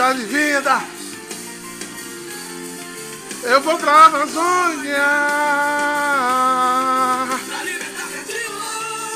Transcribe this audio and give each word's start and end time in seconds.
libertar 0.00 0.14
de 0.14 0.24
vida. 0.24 0.82
Eu 3.42 3.60
vou 3.60 3.76
pra 3.78 4.06
Amazônia. 4.06 5.06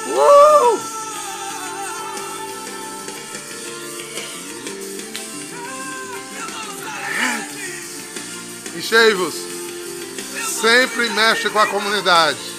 Uh! 0.08 0.80
Enchei-vos. 8.76 9.34
Sempre 10.60 11.08
mexe 11.10 11.48
com 11.48 11.58
a 11.58 11.66
comunidade. 11.66 12.54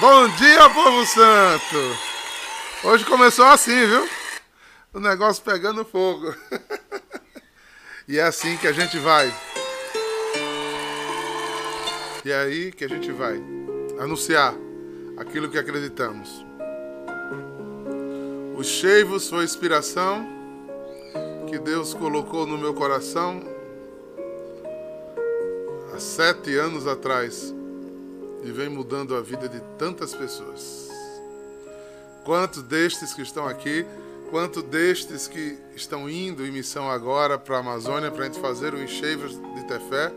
Bom 0.00 0.28
dia, 0.28 0.70
povo 0.70 1.04
santo! 1.06 1.76
Hoje 2.84 3.04
começou 3.04 3.46
assim, 3.46 3.84
viu? 3.84 4.08
O 4.94 5.00
negócio 5.00 5.42
pegando 5.42 5.84
fogo. 5.84 6.32
e 8.06 8.16
é 8.16 8.22
assim 8.22 8.56
que 8.58 8.68
a 8.68 8.72
gente 8.72 8.96
vai. 9.00 9.34
E 12.24 12.30
é 12.30 12.36
aí 12.36 12.70
que 12.70 12.84
a 12.84 12.88
gente 12.88 13.10
vai 13.10 13.42
anunciar 13.98 14.54
aquilo 15.16 15.50
que 15.50 15.58
acreditamos. 15.58 16.46
Os 18.56 18.68
cheivos 18.68 19.28
foi 19.28 19.42
inspiração 19.42 20.24
que 21.50 21.58
Deus 21.58 21.92
colocou 21.92 22.46
no 22.46 22.56
meu 22.56 22.72
coração 22.72 23.42
há 25.92 25.98
sete 25.98 26.56
anos 26.56 26.86
atrás 26.86 27.57
e 28.42 28.50
vem 28.50 28.68
mudando 28.68 29.14
a 29.14 29.20
vida 29.20 29.48
de 29.48 29.60
tantas 29.78 30.14
pessoas. 30.14 30.88
Quantos 32.24 32.62
destes 32.62 33.14
que 33.14 33.22
estão 33.22 33.46
aqui, 33.46 33.86
quanto 34.30 34.62
destes 34.62 35.26
que 35.26 35.58
estão 35.74 36.08
indo 36.08 36.46
em 36.46 36.50
missão 36.50 36.90
agora 36.90 37.38
para 37.38 37.56
a 37.56 37.60
Amazônia 37.60 38.10
para 38.10 38.22
a 38.22 38.26
gente 38.26 38.40
fazer 38.40 38.74
o 38.74 38.82
enxeivos 38.82 39.32
de 39.32 39.64
Tefé, 39.66 40.12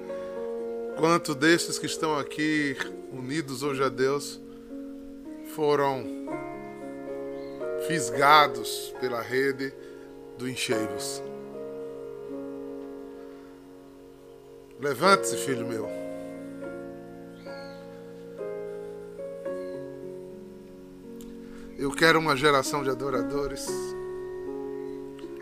quanto 0.98 1.34
destes 1.34 1.80
que 1.80 1.86
estão 1.86 2.18
aqui 2.18 2.76
unidos 3.12 3.64
hoje 3.64 3.84
a 3.84 3.90
Deus 3.90 4.40
foram 5.56 6.06
fisgados 7.88 8.94
pela 9.00 9.22
rede 9.22 9.74
do 10.38 10.50
enxeivos. 10.50 11.22
Levante-se, 14.80 15.38
filho 15.38 15.66
meu. 15.68 16.01
Eu 21.82 21.90
quero 21.90 22.20
uma 22.20 22.38
geração 22.38 22.84
de 22.84 22.92
adoradores. 22.92 23.66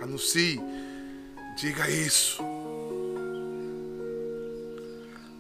Anuncie, 0.01 0.57
diga 1.57 1.89
isso. 1.89 2.41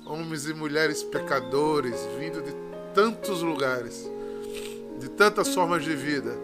Homens 0.05 0.45
e 0.49 0.53
mulheres 0.53 1.01
pecadores, 1.01 1.95
vindo 2.19 2.41
de 2.41 2.53
tantos 2.93 3.41
lugares, 3.41 4.11
de 4.99 5.07
tantas 5.11 5.55
formas 5.55 5.85
de 5.85 5.95
vida, 5.95 6.37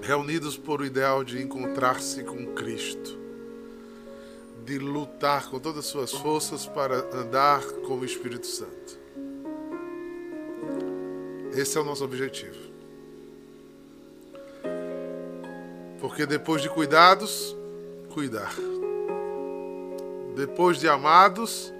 reunidos 0.00 0.56
por 0.56 0.80
o 0.80 0.86
ideal 0.86 1.24
de 1.24 1.42
encontrar-se 1.42 2.22
com 2.22 2.54
Cristo, 2.54 3.18
de 4.64 4.78
lutar 4.78 5.50
com 5.50 5.58
todas 5.58 5.80
as 5.80 5.86
suas 5.86 6.12
forças 6.12 6.64
para 6.64 6.98
andar 7.12 7.60
com 7.88 7.98
o 7.98 8.04
Espírito 8.04 8.46
Santo. 8.46 8.96
Esse 11.56 11.76
é 11.76 11.80
o 11.80 11.84
nosso 11.84 12.04
objetivo. 12.04 12.63
Porque 16.14 16.26
depois 16.26 16.62
de 16.62 16.68
cuidados, 16.70 17.56
cuidar. 18.10 18.54
Depois 20.36 20.78
de 20.78 20.88
amados, 20.88 21.74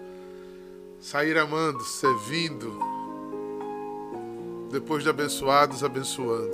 sair 1.00 1.38
amando, 1.38 1.84
servindo. 1.84 2.76
Depois 4.72 5.04
de 5.04 5.08
abençoados, 5.08 5.84
abençoando. 5.84 6.50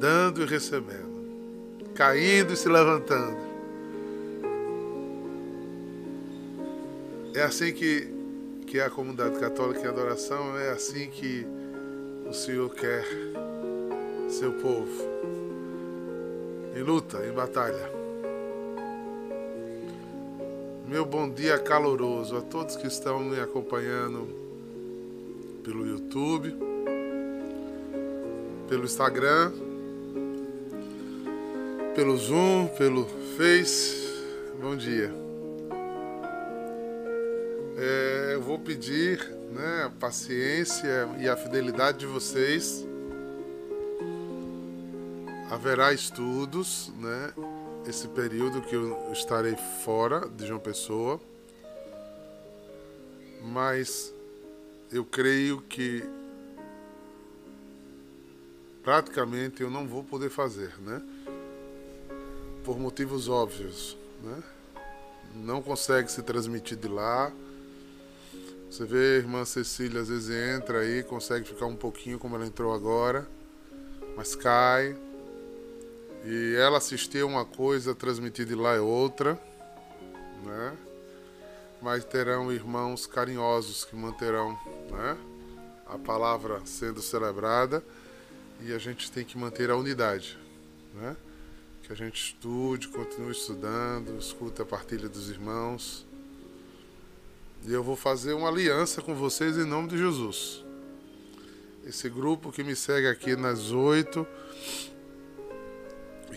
Dando 0.00 0.42
e 0.42 0.46
recebendo. 0.46 1.92
Caindo 1.94 2.54
e 2.54 2.56
se 2.56 2.70
levantando. 2.70 3.36
É 7.34 7.42
assim 7.42 7.70
que, 7.70 8.08
que 8.66 8.78
é 8.78 8.86
a 8.86 8.90
comunidade 8.90 9.38
católica 9.38 9.82
em 9.82 9.88
adoração, 9.88 10.58
é 10.58 10.70
assim 10.70 11.10
que 11.10 11.46
o 12.26 12.32
Senhor 12.32 12.74
quer 12.74 13.04
seu 14.30 14.54
povo 14.54 15.13
em 16.74 16.82
luta, 16.82 17.24
em 17.24 17.32
batalha. 17.32 17.88
Meu 20.88 21.04
bom 21.04 21.30
dia 21.30 21.58
caloroso 21.58 22.36
a 22.36 22.42
todos 22.42 22.76
que 22.76 22.88
estão 22.88 23.20
me 23.20 23.40
acompanhando 23.40 24.28
pelo 25.62 25.86
YouTube, 25.86 26.54
pelo 28.68 28.84
Instagram, 28.84 29.52
pelo 31.94 32.16
Zoom, 32.16 32.66
pelo 32.76 33.06
Face. 33.36 34.12
Bom 34.60 34.76
dia. 34.76 35.14
É, 37.78 38.32
eu 38.34 38.42
vou 38.42 38.58
pedir 38.58 39.20
né, 39.52 39.84
a 39.86 39.90
paciência 39.90 41.08
e 41.20 41.28
a 41.28 41.36
fidelidade 41.36 41.98
de 41.98 42.06
vocês 42.06 42.84
haverá 45.54 45.92
estudos, 45.92 46.90
né? 46.96 47.32
Esse 47.86 48.08
período 48.08 48.60
que 48.60 48.74
eu 48.74 49.12
estarei 49.12 49.54
fora 49.84 50.28
de 50.28 50.46
João 50.46 50.58
Pessoa, 50.58 51.20
mas 53.40 54.12
eu 54.90 55.04
creio 55.04 55.60
que 55.60 56.02
praticamente 58.82 59.62
eu 59.62 59.70
não 59.70 59.86
vou 59.86 60.02
poder 60.02 60.28
fazer, 60.28 60.74
né? 60.80 61.00
Por 62.64 62.78
motivos 62.78 63.28
óbvios, 63.28 63.96
né? 64.22 64.42
Não 65.36 65.62
consegue 65.62 66.10
se 66.10 66.22
transmitir 66.22 66.76
de 66.76 66.88
lá. 66.88 67.30
Você 68.70 68.84
vê 68.84 68.96
a 68.96 69.18
irmã 69.18 69.44
Cecília 69.44 70.00
às 70.00 70.08
vezes 70.08 70.30
entra 70.30 70.80
aí, 70.80 71.04
consegue 71.04 71.46
ficar 71.46 71.66
um 71.66 71.76
pouquinho 71.76 72.18
como 72.18 72.34
ela 72.34 72.46
entrou 72.46 72.74
agora, 72.74 73.28
mas 74.16 74.34
cai. 74.34 74.96
E 76.26 76.56
ela 76.56 76.78
assistiu 76.78 77.28
uma 77.28 77.44
coisa, 77.44 77.94
transmitida 77.94 78.48
de 78.48 78.54
lá 78.54 78.74
é 78.74 78.80
outra, 78.80 79.38
né? 80.42 80.76
Mas 81.82 82.02
terão 82.02 82.50
irmãos 82.50 83.06
carinhosos 83.06 83.84
que 83.84 83.94
manterão, 83.94 84.58
né? 84.90 85.18
A 85.86 85.98
palavra 85.98 86.62
sendo 86.64 87.02
celebrada 87.02 87.84
e 88.62 88.72
a 88.72 88.78
gente 88.78 89.12
tem 89.12 89.22
que 89.22 89.36
manter 89.36 89.70
a 89.70 89.76
unidade, 89.76 90.38
né? 90.94 91.14
Que 91.82 91.92
a 91.92 91.96
gente 91.96 92.16
estude, 92.16 92.88
continue 92.88 93.32
estudando, 93.32 94.18
escute 94.18 94.62
a 94.62 94.64
partilha 94.64 95.10
dos 95.10 95.28
irmãos. 95.28 96.06
E 97.66 97.72
eu 97.72 97.82
vou 97.82 97.96
fazer 97.96 98.32
uma 98.32 98.48
aliança 98.48 99.02
com 99.02 99.14
vocês 99.14 99.58
em 99.58 99.64
nome 99.64 99.88
de 99.88 99.98
Jesus. 99.98 100.64
Esse 101.86 102.08
grupo 102.08 102.50
que 102.50 102.64
me 102.64 102.74
segue 102.74 103.08
aqui 103.08 103.36
nas 103.36 103.70
oito 103.70 104.26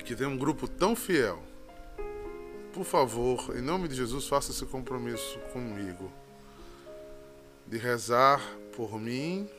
que 0.08 0.16
tem 0.16 0.26
um 0.26 0.38
grupo 0.38 0.70
tão 0.70 0.96
fiel, 0.96 1.44
por 2.72 2.86
favor, 2.86 3.54
em 3.58 3.62
nome 3.62 3.90
de 3.90 3.96
Jesus, 3.96 4.26
faça 4.26 4.52
esse 4.52 4.66
compromisso 4.66 5.38
comigo 5.52 6.10
de 7.68 7.78
rezar 7.78 8.42
por 8.74 8.98
mim 8.98 9.50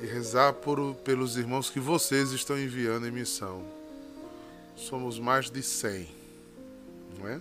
e 0.00 0.06
rezar 0.06 0.52
por, 0.52 0.94
pelos 0.96 1.36
irmãos 1.36 1.68
que 1.68 1.80
vocês 1.80 2.30
estão 2.30 2.56
enviando 2.56 3.08
em 3.08 3.10
missão. 3.10 3.64
Somos 4.76 5.18
mais 5.18 5.50
de 5.50 5.64
100, 5.64 6.08
não 7.18 7.26
é? 7.28 7.40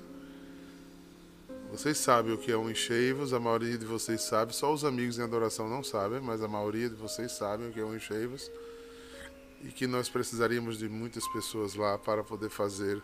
Vocês 1.72 2.00
sabem 2.00 2.34
o 2.34 2.40
que 2.40 2.52
é 2.52 2.58
um 2.58 2.72
encheivos, 2.72 3.34
a 3.34 3.40
maioria 3.40 3.78
de 3.78 3.86
vocês 3.86 4.22
sabe, 4.22 4.56
só 4.56 4.74
os 4.74 4.84
amigos 4.84 5.20
em 5.20 5.22
adoração 5.22 5.70
não 5.70 5.84
sabem, 5.84 6.20
mas 6.22 6.42
a 6.42 6.48
maioria 6.48 6.90
de 6.90 6.96
vocês 6.96 7.34
sabem 7.34 7.70
o 7.70 7.72
que 7.72 7.80
é 7.80 7.86
um 7.86 7.96
encheivos 7.96 8.50
e 9.64 9.70
que 9.70 9.88
nós 9.88 10.10
precisaríamos 10.10 10.78
de 10.78 10.88
muitas 10.88 11.28
pessoas 11.30 11.76
lá 11.76 11.98
para 11.98 12.24
poder 12.24 12.50
fazer 12.50 13.02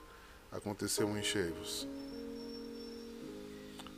acontecer 0.52 1.04
um 1.04 1.18
encheios. 1.18 1.88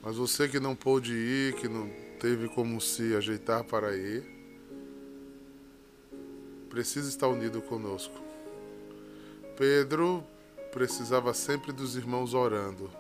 Mas 0.02 0.16
você 0.18 0.48
que 0.48 0.60
não 0.60 0.76
pôde 0.76 1.14
ir, 1.14 1.56
que 1.56 1.68
não 1.68 1.90
teve 2.20 2.48
como 2.48 2.80
se 2.80 3.16
ajeitar 3.16 3.64
para 3.64 3.96
ir, 3.96 4.24
precisa 6.70 7.10
estar 7.10 7.28
unido 7.28 7.62
conosco. 7.62 8.14
Pedro 9.58 10.24
precisava 10.72 11.34
sempre 11.34 11.72
dos 11.72 11.96
irmãos 11.96 12.34
orando 12.34 12.92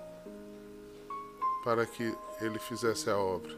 para 1.63 1.85
que 1.85 2.13
ele 2.41 2.59
fizesse 2.59 3.09
a 3.09 3.17
obra. 3.17 3.51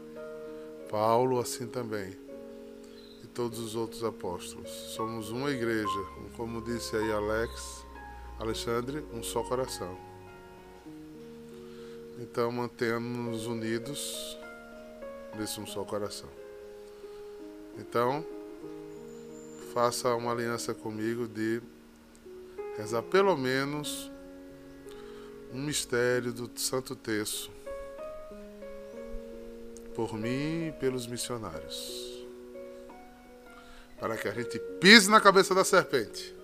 Paulo, 0.90 1.38
assim 1.38 1.66
também. 1.66 2.27
Todos 3.38 3.60
os 3.60 3.76
outros 3.76 4.02
apóstolos. 4.02 4.68
Somos 4.96 5.30
uma 5.30 5.48
igreja, 5.48 6.04
como 6.36 6.60
disse 6.60 6.96
aí 6.96 7.12
Alex, 7.12 7.84
Alexandre, 8.36 9.04
um 9.14 9.22
só 9.22 9.44
coração. 9.44 9.96
Então 12.18 12.50
mantenhamos-nos 12.50 13.46
unidos 13.46 14.36
nesse 15.38 15.60
um 15.60 15.66
só 15.68 15.84
coração. 15.84 16.28
Então, 17.78 18.26
faça 19.72 20.12
uma 20.16 20.32
aliança 20.32 20.74
comigo 20.74 21.28
de 21.28 21.62
rezar 22.76 23.02
pelo 23.04 23.36
menos 23.36 24.10
um 25.54 25.60
mistério 25.60 26.32
do 26.32 26.50
Santo 26.58 26.96
Terço 26.96 27.52
por 29.94 30.12
mim 30.14 30.66
e 30.66 30.74
pelos 30.80 31.06
missionários. 31.06 32.07
Para 33.98 34.16
que 34.16 34.28
a 34.28 34.32
gente 34.32 34.58
pise 34.80 35.10
na 35.10 35.20
cabeça 35.20 35.54
da 35.54 35.64
serpente 35.64 36.34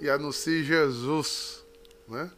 e 0.00 0.10
anuncie 0.10 0.64
Jesus, 0.64 1.64
né? 2.08 2.30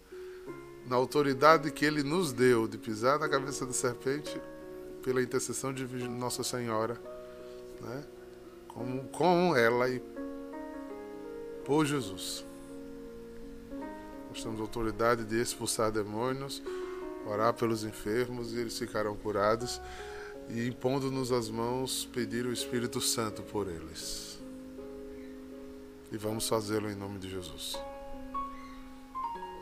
Na 0.87 0.97
autoridade 0.97 1.71
que 1.71 1.85
ele 1.85 2.03
nos 2.03 2.33
deu 2.33 2.69
de 2.69 2.77
pisar 2.77 3.19
na 3.19 3.29
cabeça 3.29 3.65
da 3.65 3.73
serpente 3.73 4.39
pela 5.03 5.23
intercessão 5.23 5.73
de 5.73 5.87
Nossa 6.09 6.45
Senhora, 6.45 7.01
né? 7.81 8.05
Com, 8.69 9.07
com 9.09 9.57
ela 9.57 9.89
e 9.89 10.03
por 11.65 11.87
Jesus. 11.87 12.45
Nós 14.29 14.43
temos 14.43 14.61
autoridade 14.61 15.25
de 15.25 15.41
expulsar 15.41 15.91
demônios, 15.91 16.63
orar 17.27 17.55
pelos 17.55 17.85
enfermos 17.85 18.53
e 18.53 18.59
eles 18.59 18.79
ficarão 18.79 19.17
curados 19.17 19.81
e 20.49 20.69
impondo-nos 20.69 21.33
as 21.33 21.49
mãos, 21.49 22.09
pedir 22.13 22.47
o 22.47 22.53
Espírito 22.53 23.01
Santo 23.01 23.43
por 23.43 23.69
eles. 23.69 24.39
E 26.13 26.17
vamos 26.17 26.49
fazê-lo 26.49 26.91
em 26.91 26.95
nome 26.95 27.19
de 27.19 27.29
Jesus. 27.29 27.77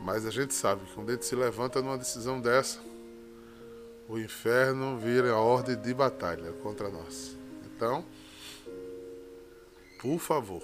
Mas 0.01 0.25
a 0.25 0.29
gente 0.29 0.53
sabe 0.53 0.85
que 0.85 0.93
quando 0.93 1.11
ele 1.11 1.21
se 1.21 1.35
levanta 1.35 1.81
numa 1.81 1.97
decisão 1.97 2.39
dessa, 2.41 2.79
o 4.07 4.19
inferno 4.19 4.97
vira 4.97 5.31
a 5.31 5.39
ordem 5.39 5.75
de 5.75 5.93
batalha 5.93 6.51
contra 6.61 6.89
nós. 6.89 7.37
Então, 7.65 8.05
por 9.99 10.19
favor, 10.19 10.61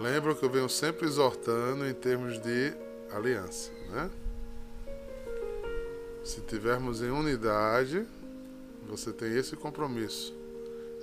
lembra 0.00 0.34
que 0.34 0.44
eu 0.44 0.50
venho 0.50 0.68
sempre 0.68 1.06
exortando 1.06 1.86
em 1.86 1.92
termos 1.92 2.40
de 2.40 2.72
aliança, 3.12 3.72
né? 3.90 4.10
Se 6.24 6.40
tivermos 6.40 7.02
em 7.02 7.10
unidade, 7.10 8.06
você 8.86 9.12
tem 9.12 9.36
esse 9.36 9.56
compromisso. 9.56 10.34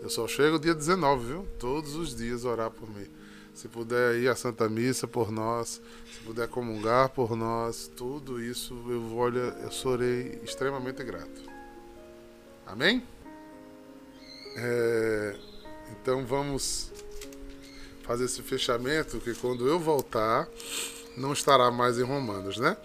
Eu 0.02 0.10
só 0.10 0.28
chego 0.28 0.60
dia 0.60 0.74
19, 0.74 1.26
viu? 1.26 1.48
Todos 1.60 1.96
os 1.96 2.16
dias 2.16 2.44
orar 2.44 2.72
por 2.72 2.90
mim. 2.90 3.08
Se 3.54 3.68
puder 3.68 4.16
ir 4.16 4.28
à 4.28 4.36
Santa 4.36 4.68
Missa 4.68 5.08
por 5.08 5.32
nós, 5.32 5.82
se 6.12 6.20
puder 6.26 6.48
comungar 6.48 7.10
por 7.10 7.36
nós, 7.36 7.90
tudo 7.96 8.42
isso 8.42 8.74
eu 8.90 9.16
olha, 9.16 9.56
eu 9.62 9.72
sorei 9.72 10.40
extremamente 10.44 11.04
grato. 11.04 11.44
Amém? 12.66 13.04
É, 14.56 15.36
então 15.92 16.26
vamos 16.26 16.92
fazer 18.04 18.26
esse 18.26 18.42
fechamento 18.42 19.20
que 19.20 19.34
quando 19.36 19.68
eu 19.68 19.80
voltar 19.80 20.48
não 21.16 21.34
estará 21.34 21.72
mais 21.72 21.98
em 22.00 22.04
Romanos, 22.04 22.58
né? 22.58 22.76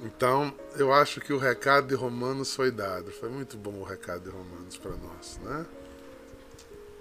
Então, 0.00 0.54
eu 0.74 0.92
acho 0.92 1.20
que 1.20 1.32
o 1.32 1.38
recado 1.38 1.88
de 1.88 1.94
Romanos 1.94 2.54
foi 2.54 2.70
dado. 2.70 3.10
Foi 3.12 3.28
muito 3.28 3.56
bom 3.56 3.80
o 3.80 3.84
recado 3.84 4.24
de 4.24 4.30
Romanos 4.30 4.76
para 4.76 4.94
nós, 4.96 5.38
né? 5.42 5.66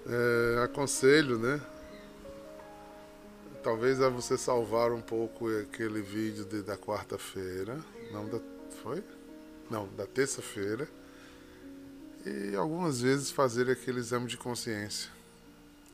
É, 0.07 0.63
aconselho, 0.63 1.37
né? 1.37 1.59
Talvez 3.61 4.01
a 4.01 4.09
você 4.09 4.37
salvar 4.37 4.91
um 4.91 5.01
pouco 5.01 5.49
aquele 5.57 6.01
vídeo 6.01 6.45
de, 6.45 6.61
da 6.61 6.77
quarta-feira. 6.77 7.79
Não, 8.11 8.29
da, 8.29 8.39
foi? 8.81 9.03
Não, 9.69 9.87
da 9.89 10.05
terça-feira. 10.05 10.87
E 12.25 12.55
algumas 12.55 13.01
vezes 13.01 13.29
fazer 13.29 13.69
aquele 13.69 13.99
exame 13.99 14.27
de 14.27 14.37
consciência 14.37 15.11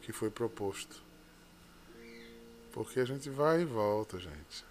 que 0.01 0.11
foi 0.11 0.29
proposto. 0.29 1.01
Porque 2.71 2.99
a 2.99 3.05
gente 3.05 3.29
vai 3.29 3.61
e 3.61 3.65
volta, 3.65 4.19
gente. 4.19 4.70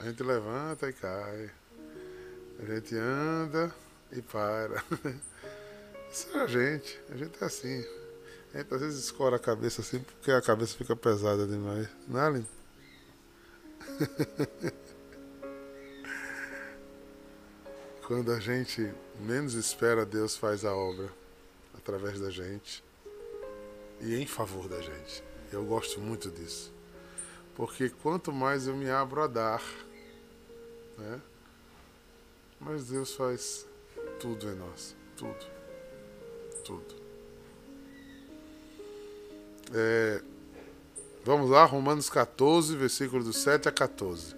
A 0.00 0.04
gente 0.04 0.22
levanta 0.22 0.88
e 0.88 0.92
cai. 0.92 1.50
A 2.60 2.64
gente 2.64 2.96
anda 2.96 3.74
e 4.12 4.22
para. 4.22 4.82
Isso 6.10 6.28
é 6.36 6.40
a 6.40 6.46
gente. 6.46 7.00
A 7.10 7.16
gente 7.16 7.42
é 7.42 7.44
assim. 7.44 7.84
A 8.54 8.58
gente 8.58 8.74
às 8.74 8.80
vezes 8.80 9.04
escora 9.04 9.36
a 9.36 9.40
cabeça 9.40 9.80
assim 9.80 10.00
porque 10.00 10.30
a 10.30 10.40
cabeça 10.40 10.76
fica 10.76 10.94
pesada 10.94 11.46
demais. 11.46 11.88
Não 12.06 12.20
é, 12.20 12.26
Aline? 12.26 12.46
Quando 18.06 18.32
a 18.32 18.40
gente 18.40 18.90
menos 19.20 19.54
espera, 19.54 20.06
Deus 20.06 20.36
faz 20.36 20.64
a 20.64 20.74
obra 20.74 21.10
através 21.76 22.18
da 22.20 22.30
gente 22.30 22.82
e 24.00 24.14
em 24.14 24.26
favor 24.26 24.68
da 24.68 24.80
gente. 24.80 25.22
Eu 25.52 25.64
gosto 25.64 26.00
muito 26.00 26.30
disso. 26.30 26.72
Porque 27.54 27.90
quanto 27.90 28.32
mais 28.32 28.66
eu 28.66 28.76
me 28.76 28.88
abro 28.88 29.20
a 29.22 29.26
dar, 29.26 29.60
né? 30.98 31.20
Mas 32.60 32.86
Deus 32.86 33.14
faz 33.14 33.66
tudo 34.18 34.48
em 34.48 34.54
nós. 34.54 34.96
Tudo. 35.16 35.46
Tudo. 36.64 36.94
É, 39.72 40.22
vamos 41.24 41.50
lá, 41.50 41.64
Romanos 41.64 42.10
14, 42.10 42.76
versículos 42.76 43.24
do 43.24 43.32
7 43.32 43.68
a 43.68 43.72
14. 43.72 44.34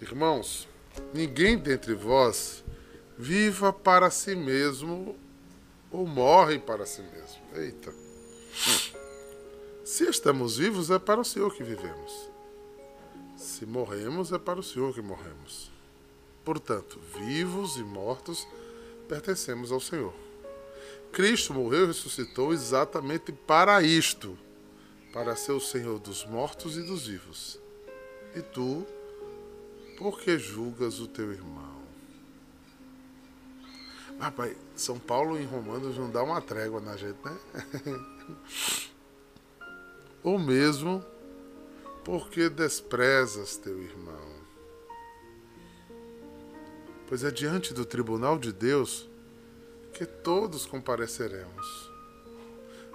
Irmãos, 0.00 0.68
ninguém 1.12 1.58
dentre 1.58 1.94
vós 1.94 2.64
viva 3.18 3.72
para 3.72 4.10
si 4.10 4.36
mesmo 4.36 5.16
ou 5.90 6.06
morre 6.06 6.58
para 6.58 6.86
si 6.86 7.02
mesmo. 7.02 7.42
Eita. 7.54 7.92
Se 9.84 10.04
estamos 10.04 10.58
vivos, 10.58 10.90
é 10.90 10.98
para 10.98 11.20
o 11.20 11.24
Senhor 11.24 11.52
que 11.54 11.64
vivemos. 11.64 12.27
Se 13.38 13.64
morremos, 13.64 14.32
é 14.32 14.38
para 14.38 14.58
o 14.58 14.64
Senhor 14.64 14.92
que 14.92 15.00
morremos. 15.00 15.70
Portanto, 16.44 16.98
vivos 17.16 17.76
e 17.76 17.84
mortos, 17.84 18.44
pertencemos 19.08 19.70
ao 19.70 19.78
Senhor. 19.78 20.12
Cristo 21.12 21.54
morreu 21.54 21.84
e 21.84 21.86
ressuscitou 21.86 22.52
exatamente 22.52 23.30
para 23.30 23.80
isto, 23.80 24.36
para 25.12 25.36
ser 25.36 25.52
o 25.52 25.60
Senhor 25.60 26.00
dos 26.00 26.26
mortos 26.26 26.76
e 26.76 26.82
dos 26.82 27.06
vivos. 27.06 27.60
E 28.34 28.42
tu, 28.42 28.84
por 29.96 30.20
que 30.20 30.36
julgas 30.36 30.98
o 30.98 31.06
teu 31.06 31.32
irmão? 31.32 31.78
Rapaz, 34.18 34.56
São 34.74 34.98
Paulo 34.98 35.38
em 35.38 35.44
Romanos 35.44 35.96
não 35.96 36.10
dá 36.10 36.24
uma 36.24 36.42
trégua 36.42 36.80
na 36.80 36.96
gente, 36.96 37.18
né? 37.24 37.38
Ou 40.24 40.40
mesmo 40.40 41.04
porque 42.08 42.48
desprezas 42.48 43.58
teu 43.58 43.82
irmão? 43.82 44.30
Pois 47.06 47.22
é 47.22 47.30
diante 47.30 47.74
do 47.74 47.84
tribunal 47.84 48.38
de 48.38 48.50
Deus 48.50 49.06
que 49.92 50.06
todos 50.06 50.64
compareceremos. 50.64 51.92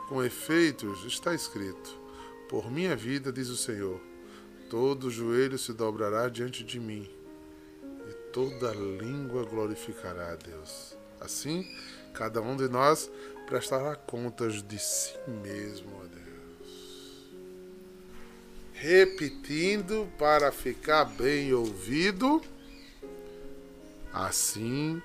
Com 0.10 0.24
efeitos, 0.24 1.06
está 1.06 1.32
escrito: 1.36 1.96
Por 2.50 2.72
minha 2.72 2.96
vida, 2.96 3.32
diz 3.32 3.50
o 3.50 3.56
Senhor, 3.56 4.02
todo 4.68 5.12
joelho 5.12 5.60
se 5.60 5.74
dobrará 5.74 6.28
diante 6.28 6.64
de 6.64 6.80
mim, 6.80 7.08
e 8.10 8.14
toda 8.32 8.74
língua 8.74 9.46
glorificará 9.46 10.32
a 10.32 10.36
Deus. 10.36 10.98
Assim, 11.22 11.72
cada 12.16 12.42
um 12.42 12.58
de 12.58 12.68
nós 12.68 13.12
prestará 13.46 13.96
contas 13.96 14.64
de 14.64 14.80
si 14.80 15.14
mesmo 15.28 16.03
repetindo 18.84 20.12
para 20.18 20.52
ficar 20.52 21.06
bem 21.06 21.54
ouvido. 21.54 22.42
Assim, 24.12 25.02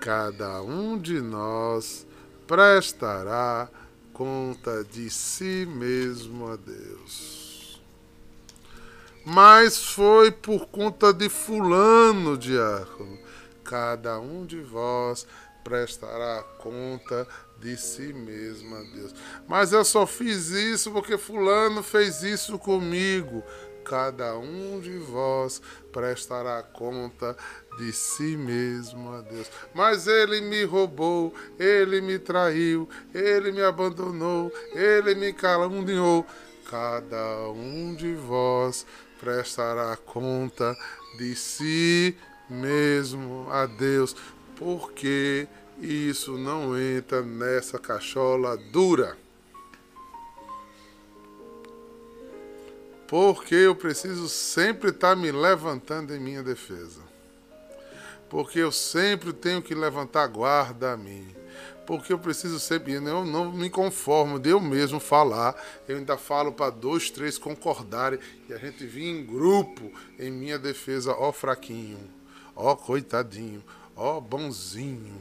cada 0.00 0.62
um 0.62 0.98
de 0.98 1.20
nós 1.20 2.06
prestará 2.46 3.68
conta 4.14 4.82
de 4.84 5.10
si 5.10 5.66
mesmo 5.66 6.50
a 6.50 6.56
Deus. 6.56 7.78
Mas 9.22 9.84
foi 9.92 10.30
por 10.30 10.68
conta 10.68 11.12
de 11.12 11.28
Fulano, 11.28 12.38
diácono. 12.38 13.18
Cada 13.62 14.18
um 14.18 14.46
de 14.46 14.62
vós 14.62 15.26
prestará 15.64 16.42
conta 16.58 17.26
de 17.58 17.76
si 17.76 18.12
mesmo 18.12 18.74
a 18.76 18.82
Deus. 18.82 19.14
Mas 19.46 19.72
eu 19.72 19.84
só 19.84 20.06
fiz 20.06 20.50
isso 20.50 20.90
porque 20.90 21.18
Fulano 21.18 21.82
fez 21.82 22.22
isso 22.22 22.58
comigo. 22.58 23.42
Cada 23.84 24.36
um 24.38 24.78
de 24.78 24.98
vós 24.98 25.60
prestará 25.90 26.62
conta 26.62 27.36
de 27.78 27.92
si 27.92 28.36
mesmo 28.36 29.12
a 29.12 29.20
Deus. 29.20 29.50
Mas 29.74 30.06
ele 30.06 30.40
me 30.40 30.64
roubou, 30.64 31.34
ele 31.58 32.00
me 32.00 32.18
traiu, 32.18 32.88
ele 33.14 33.50
me 33.52 33.62
abandonou, 33.62 34.52
ele 34.72 35.14
me 35.14 35.32
caluniou. 35.32 36.26
Cada 36.70 37.48
um 37.48 37.94
de 37.94 38.14
vós 38.14 38.86
prestará 39.18 39.96
conta 39.96 40.76
de 41.18 41.34
si 41.34 42.16
mesmo 42.48 43.46
a 43.50 43.66
Deus, 43.66 44.14
porque 44.60 45.48
isso 45.80 46.36
não 46.36 46.78
entra 46.78 47.22
nessa 47.22 47.78
cachola 47.78 48.58
dura. 48.58 49.16
Porque 53.08 53.54
eu 53.54 53.74
preciso 53.74 54.28
sempre 54.28 54.90
estar 54.90 55.16
me 55.16 55.32
levantando 55.32 56.14
em 56.14 56.20
minha 56.20 56.42
defesa. 56.42 57.00
Porque 58.28 58.58
eu 58.58 58.70
sempre 58.70 59.32
tenho 59.32 59.62
que 59.62 59.74
levantar 59.74 60.26
guarda 60.26 60.92
a 60.92 60.96
mim. 60.96 61.26
Porque 61.86 62.12
eu 62.12 62.18
preciso 62.18 62.60
sempre, 62.60 62.92
eu 62.92 63.00
não 63.00 63.50
me 63.50 63.70
conformo 63.70 64.38
de 64.38 64.50
eu 64.50 64.60
mesmo 64.60 65.00
falar, 65.00 65.56
eu 65.88 65.96
ainda 65.96 66.18
falo 66.18 66.52
para 66.52 66.70
dois, 66.70 67.10
três 67.10 67.38
concordarem 67.38 68.20
e 68.48 68.52
a 68.52 68.58
gente 68.58 68.86
vir 68.86 69.06
em 69.06 69.24
grupo 69.24 69.90
em 70.18 70.30
minha 70.30 70.58
defesa, 70.58 71.12
ó 71.12 71.32
fraquinho, 71.32 71.98
ó 72.54 72.76
coitadinho, 72.76 73.64
ó 74.02 74.18
bonzinho, 74.18 75.20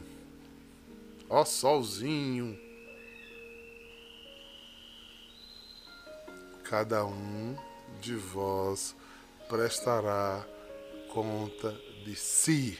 ó 1.30 1.44
solzinho. 1.44 2.58
Cada 6.64 7.06
um 7.06 7.58
de 8.00 8.16
vós 8.16 8.96
prestará 9.50 10.48
conta 11.12 11.74
de 12.06 12.16
si. 12.16 12.80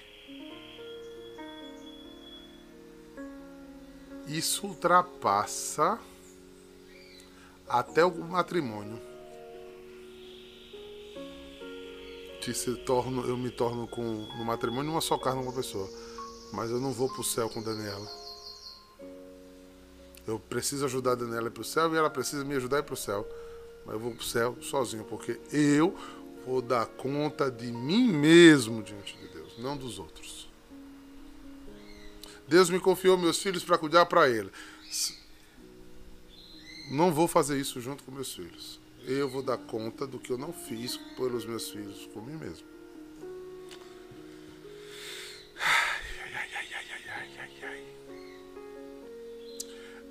Isso 4.26 4.68
ultrapassa 4.68 6.00
até 7.68 8.06
o 8.06 8.16
matrimônio. 8.24 9.09
Se 12.42 12.76
torno, 12.78 13.28
eu 13.28 13.38
me 13.38 13.52
torno 13.52 13.88
com 13.88 14.02
no 14.02 14.46
matrimônio 14.46 14.92
uma 14.92 15.02
só 15.02 15.18
carne 15.18 15.42
uma 15.42 15.54
pessoa. 15.54 15.90
Mas 16.52 16.72
eu 16.72 16.80
não 16.80 16.92
vou 16.92 17.10
para 17.10 17.22
o 17.22 17.24
céu 17.24 17.50
com 17.50 17.62
Daniela. 17.62 18.08
Eu 20.26 20.40
preciso 20.40 20.86
ajudar 20.86 21.12
a 21.12 21.16
Daniela 21.16 21.52
para 21.52 21.62
o 21.62 21.66
céu 21.66 21.94
e 21.94 21.98
ela 21.98 22.10
precisa 22.10 22.44
me 22.44 22.56
ajudar 22.56 22.84
para 22.84 22.94
o 22.94 22.98
céu 22.98 23.28
mas 23.90 23.96
eu 23.96 24.00
vou 24.00 24.12
para 24.12 24.22
o 24.22 24.26
céu 24.26 24.58
sozinho, 24.62 25.04
porque 25.04 25.40
eu 25.52 25.98
vou 26.46 26.62
dar 26.62 26.86
conta 26.86 27.50
de 27.50 27.72
mim 27.72 28.12
mesmo 28.12 28.84
diante 28.84 29.18
de 29.18 29.28
Deus, 29.30 29.58
não 29.58 29.76
dos 29.76 29.98
outros. 29.98 30.48
Deus 32.48 32.70
me 32.70 32.80
confiou 32.80 33.18
meus 33.18 33.42
filhos 33.42 33.64
para 33.64 33.80
cuidar 33.80 34.06
para 34.06 34.30
Ele. 34.30 34.52
Não 36.92 37.12
vou 37.12 37.28
fazer 37.28 37.60
isso 37.60 37.82
junto 37.82 38.04
com 38.04 38.12
meus 38.12 38.34
filhos. 38.34 38.80
Eu 39.06 39.30
vou 39.30 39.42
dar 39.42 39.58
conta 39.58 40.06
do 40.06 40.20
que 40.20 40.32
eu 40.32 40.38
não 40.38 40.54
fiz 40.54 40.98
pelos 41.16 41.46
meus 41.46 41.70
filhos 41.70 42.06
por 42.08 42.26
mim 42.26 42.36
mesmo. 42.36 42.68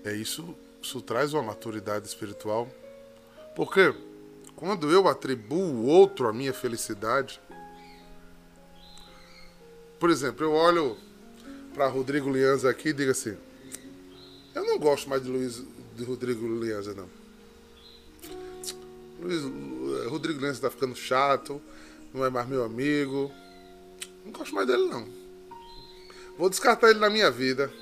É 0.05 0.15
isso, 0.15 0.57
isso 0.83 1.03
traz 1.03 1.35
uma 1.35 1.43
maturidade 1.43 2.07
espiritual 2.07 2.69
porque 3.59 3.93
quando 4.55 4.89
eu 4.89 5.09
atribuo 5.09 5.85
outro 5.87 6.29
a 6.29 6.33
minha 6.33 6.55
felicidade, 6.55 7.41
por 9.99 10.11
exemplo, 10.11 10.45
eu 10.45 10.53
olho 10.53 10.97
para 11.75 11.89
Rodrigo 11.89 12.31
Lianza 12.31 12.71
aqui 12.71 12.91
e 12.91 12.93
digo 12.93 13.11
assim: 13.11 13.37
eu 14.55 14.65
não 14.65 14.79
gosto 14.79 15.11
mais 15.11 15.25
de, 15.25 15.29
Luiz, 15.29 15.65
de 15.97 16.05
Rodrigo 16.05 16.47
Lianza, 16.47 16.95
não. 16.95 17.18
Luiz, 19.21 19.43
Rodrigo 20.09 20.41
Lianza 20.41 20.59
está 20.59 20.71
ficando 20.71 20.95
chato, 20.95 21.61
não 22.15 22.25
é 22.25 22.31
mais 22.31 22.49
meu 22.49 22.65
amigo. 22.65 23.33
Não 24.25 24.33
gosto 24.33 24.55
mais 24.55 24.67
dele, 24.67 24.85
não. 24.85 25.09
Vou 26.37 26.49
descartar 26.49 26.91
ele 26.91 27.01
na 27.01 27.11
minha 27.11 27.31
vida. 27.31 27.73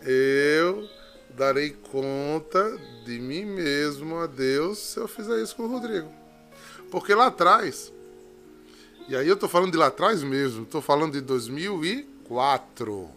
Eu 0.00 0.88
darei 1.30 1.70
conta 1.70 2.78
de 3.04 3.18
mim 3.18 3.44
mesmo 3.44 4.18
a 4.18 4.26
Deus 4.26 4.78
se 4.78 4.98
eu 4.98 5.06
fizer 5.06 5.42
isso 5.42 5.54
com 5.54 5.64
o 5.64 5.68
Rodrigo. 5.68 6.10
Porque 6.90 7.14
lá 7.14 7.26
atrás, 7.26 7.92
e 9.08 9.16
aí 9.16 9.28
eu 9.28 9.36
tô 9.36 9.48
falando 9.48 9.72
de 9.72 9.76
lá 9.76 9.88
atrás 9.88 10.22
mesmo, 10.22 10.64
tô 10.64 10.80
falando 10.80 11.12
de 11.12 11.20
2004. 11.20 13.10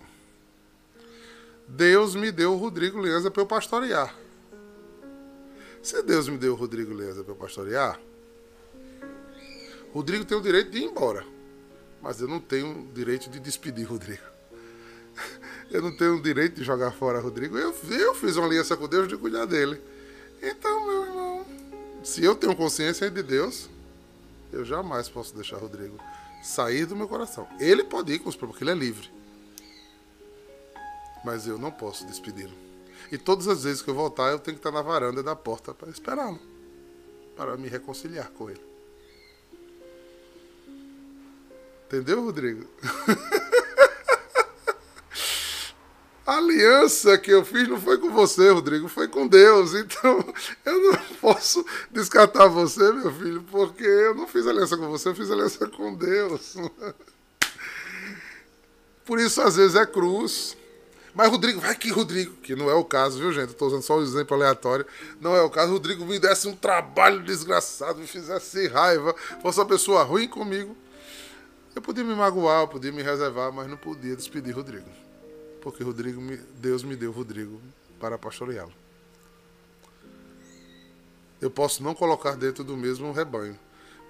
Deus 1.68 2.15
me 2.15 2.32
deu 2.32 2.54
o 2.54 2.58
Rodrigo 2.58 3.00
Lenza 3.00 3.32
para 3.32 3.42
eu 3.42 3.48
pastorear. 3.48 4.25
Se 5.86 6.01
Deus 6.01 6.27
me 6.27 6.36
deu 6.36 6.54
o 6.54 6.56
Rodrigo 6.56 6.92
Lenza 6.96 7.24
para 7.24 7.36
pastorear, 7.36 8.01
Rodrigo 9.94 10.25
tem 10.25 10.36
o 10.36 10.42
direito 10.42 10.72
de 10.72 10.80
ir 10.80 10.86
embora. 10.86 11.24
Mas 12.01 12.20
eu 12.20 12.27
não 12.27 12.39
tenho 12.39 12.80
o 12.80 12.92
direito 12.92 13.30
de 13.30 13.39
despedir 13.39 13.86
Rodrigo. 13.86 14.24
Eu 15.70 15.84
não 15.84 15.96
tenho 15.96 16.15
o 16.15 16.22
direito 16.22 16.56
de 16.56 16.63
jogar 16.63 16.92
fora 16.92 17.20
Rodrigo. 17.20 17.56
Eu, 17.56 17.72
eu 17.92 18.15
fiz 18.15 18.36
uma 18.36 18.48
aliança 18.48 18.75
com 18.75 18.88
Deus 18.88 19.08
de 19.08 19.15
cuidar 19.15 19.46
dele. 19.46 19.80
Então, 20.42 20.88
meu 20.88 21.06
irmão, 21.06 21.46
se 22.04 22.24
eu 22.24 22.36
tenho 22.36 22.56
consciência 22.56 23.10
de 23.10 23.22
Deus, 23.22 23.70
eu 24.51 24.65
jamais 24.65 25.08
posso 25.08 25.36
deixar 25.36 25.58
Rodrigo 25.58 26.00
sair 26.44 26.88
do 26.88 26.96
meu 26.96 27.08
coração. 27.08 27.48
Ele 27.60 27.84
pode 27.84 28.12
ir 28.12 28.20
com 28.20 28.30
os 28.30 28.36
porque 28.36 28.63
ele 28.63 28.72
é 28.72 28.75
livre. 28.75 29.08
Mas 31.24 31.46
eu 31.46 31.60
não 31.60 31.72
posso 31.72 32.08
despedi-lo. 32.08 32.64
E 33.12 33.17
todas 33.17 33.47
as 33.47 33.63
vezes 33.63 33.81
que 33.81 33.89
eu 33.89 33.95
voltar, 33.95 34.31
eu 34.31 34.39
tenho 34.39 34.57
que 34.57 34.59
estar 34.59 34.71
na 34.71 34.81
varanda 34.81 35.21
da 35.21 35.35
porta 35.35 35.74
para 35.74 35.89
esperá-lo. 35.89 36.39
Para 37.35 37.57
me 37.57 37.67
reconciliar 37.67 38.29
com 38.31 38.50
ele. 38.50 38.62
Entendeu, 41.88 42.24
Rodrigo? 42.24 42.65
A 46.25 46.38
aliança 46.38 47.19
que 47.19 47.29
eu 47.29 47.45
fiz 47.45 47.67
não 47.67 47.79
foi 47.79 48.00
com 48.00 48.09
você, 48.09 48.50
Rodrigo, 48.50 48.88
foi 48.88 49.07
com 49.07 49.27
Deus. 49.27 49.75
Então, 49.75 50.25
eu 50.65 50.91
não 50.91 50.97
posso 51.21 51.63
descartar 51.91 52.47
você, 52.47 52.91
meu 52.91 53.13
filho, 53.13 53.43
porque 53.43 53.83
eu 53.83 54.15
não 54.15 54.27
fiz 54.27 54.47
aliança 54.47 54.75
com 54.75 54.89
você, 54.89 55.09
eu 55.09 55.15
fiz 55.15 55.29
aliança 55.29 55.67
com 55.67 55.93
Deus. 55.93 56.55
Por 59.05 59.19
isso, 59.19 59.39
às 59.39 59.55
vezes, 59.55 59.75
é 59.75 59.85
cruz. 59.85 60.57
Mas 61.15 61.29
Rodrigo, 61.29 61.62
vai 61.62 61.74
que 61.75 61.89
Rodrigo, 61.89 62.36
que 62.38 62.55
não 62.55 62.69
é 62.69 62.74
o 62.74 62.84
caso, 62.84 63.17
viu, 63.17 63.31
gente? 63.31 63.51
Estou 63.51 63.69
usando 63.69 63.81
só 63.81 63.98
um 63.98 64.03
exemplo 64.03 64.36
aleatório. 64.36 64.86
Não 65.19 65.36
é 65.36 65.41
o 65.41 65.50
caso. 65.50 65.72
Rodrigo 65.72 66.05
me 66.05 66.19
desse 66.19 66.48
um 66.48 66.55
trabalho 66.55 67.24
desgraçado, 67.24 68.00
me 68.00 68.07
fizesse 68.07 68.67
raiva, 68.67 69.15
fosse 69.41 69.60
uma 69.60 69.65
pessoa 69.65 70.03
ruim 70.03 70.27
comigo. 70.27 70.75
Eu 71.74 71.81
podia 71.81 72.03
me 72.03 72.13
magoar, 72.13 72.63
eu 72.63 72.67
podia 72.67 72.91
me 72.91 73.01
reservar, 73.01 73.51
mas 73.51 73.67
não 73.67 73.77
podia 73.77 74.15
despedir 74.15 74.53
Rodrigo 74.53 74.89
porque 75.65 75.84
Rodrigo 75.84 76.22
me, 76.22 76.38
Deus 76.38 76.84
me 76.84 76.95
deu 76.95 77.12
Rodrigo 77.12 77.60
para 78.00 78.19
pastoreá-lo. 78.19 78.72
Eu 81.41 81.50
posso 81.50 81.81
não 81.81 81.95
colocar 81.95 82.36
dentro 82.36 82.63
do 82.63 82.77
mesmo 82.77 83.12
rebanho, 83.12 83.57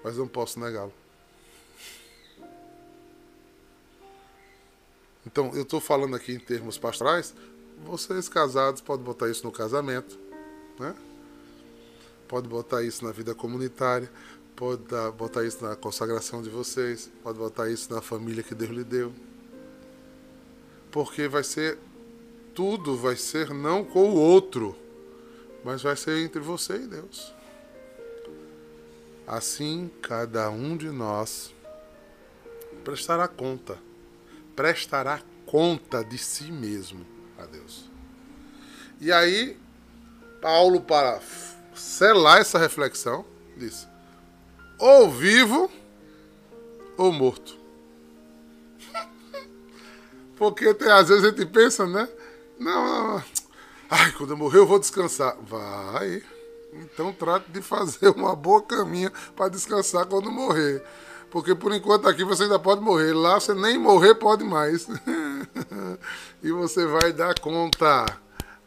mas 0.04 0.18
não 0.18 0.28
posso 0.28 0.60
negá-lo. 0.60 0.92
Então, 5.26 5.50
eu 5.54 5.62
estou 5.62 5.80
falando 5.80 6.14
aqui 6.14 6.32
em 6.32 6.38
termos 6.38 6.78
pastorais. 6.78 7.34
Vocês 7.84 8.28
casados 8.28 8.80
podem 8.80 9.04
botar 9.04 9.28
isso 9.28 9.44
no 9.44 9.52
casamento, 9.52 10.18
né? 10.78 10.94
Pode 12.28 12.48
botar 12.48 12.82
isso 12.82 13.04
na 13.04 13.12
vida 13.12 13.34
comunitária, 13.34 14.10
pode 14.54 14.82
botar 15.16 15.44
isso 15.44 15.62
na 15.64 15.76
consagração 15.76 16.42
de 16.42 16.48
vocês, 16.48 17.10
pode 17.22 17.38
botar 17.38 17.70
isso 17.70 17.92
na 17.92 18.00
família 18.00 18.42
que 18.42 18.54
Deus 18.54 18.70
lhe 18.70 18.84
deu 18.84 19.12
porque 20.96 21.28
vai 21.28 21.44
ser 21.44 21.76
tudo 22.54 22.96
vai 22.96 23.16
ser 23.16 23.50
não 23.50 23.84
com 23.84 24.12
o 24.12 24.14
outro, 24.14 24.74
mas 25.62 25.82
vai 25.82 25.94
ser 25.94 26.24
entre 26.24 26.40
você 26.40 26.76
e 26.76 26.86
Deus. 26.86 27.34
Assim, 29.26 29.90
cada 30.00 30.48
um 30.48 30.74
de 30.74 30.88
nós 30.88 31.54
prestará 32.82 33.28
conta, 33.28 33.78
prestará 34.56 35.20
conta 35.44 36.02
de 36.02 36.18
si 36.18 36.50
mesmo 36.50 37.06
a 37.38 37.44
Deus. 37.44 37.88
E 39.00 39.12
aí, 39.12 39.56
Paulo, 40.40 40.80
para 40.80 41.20
selar 41.74 42.40
essa 42.40 42.58
reflexão, 42.58 43.24
diz: 43.56 43.86
ou 44.78 45.10
vivo 45.10 45.70
ou 46.96 47.12
morto. 47.12 47.56
Porque 50.36 50.72
tem, 50.74 50.90
às 50.90 51.08
vezes 51.08 51.24
a 51.24 51.28
gente 51.28 51.46
pensa, 51.46 51.86
né? 51.86 52.08
Não, 52.58 53.12
não. 53.12 53.24
Ai, 53.88 54.10
quando 54.12 54.30
eu 54.30 54.36
morrer 54.36 54.58
eu 54.58 54.66
vou 54.66 54.78
descansar. 54.78 55.36
Vai. 55.42 56.22
Então 56.72 57.12
trate 57.12 57.50
de 57.50 57.62
fazer 57.62 58.08
uma 58.10 58.34
boa 58.34 58.62
caminha 58.62 59.12
para 59.34 59.48
descansar 59.48 60.06
quando 60.06 60.30
morrer. 60.30 60.82
Porque 61.30 61.54
por 61.54 61.72
enquanto 61.72 62.08
aqui 62.08 62.24
você 62.24 62.44
ainda 62.44 62.58
pode 62.58 62.80
morrer. 62.80 63.12
Lá 63.12 63.38
você 63.38 63.54
nem 63.54 63.78
morrer 63.78 64.14
pode 64.14 64.44
mais. 64.44 64.86
e 66.42 66.50
você 66.50 66.86
vai 66.86 67.12
dar 67.12 67.38
conta. 67.38 68.06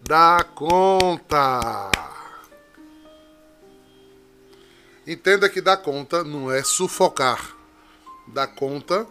Dá 0.02 0.46
conta. 0.56 1.92
Entenda 5.08 5.50
que 5.50 5.62
dar 5.62 5.78
conta 5.78 6.24
não 6.24 6.52
é 6.52 6.64
sufocar. 6.64 7.56
Dar 8.28 8.48
conta 8.48 9.08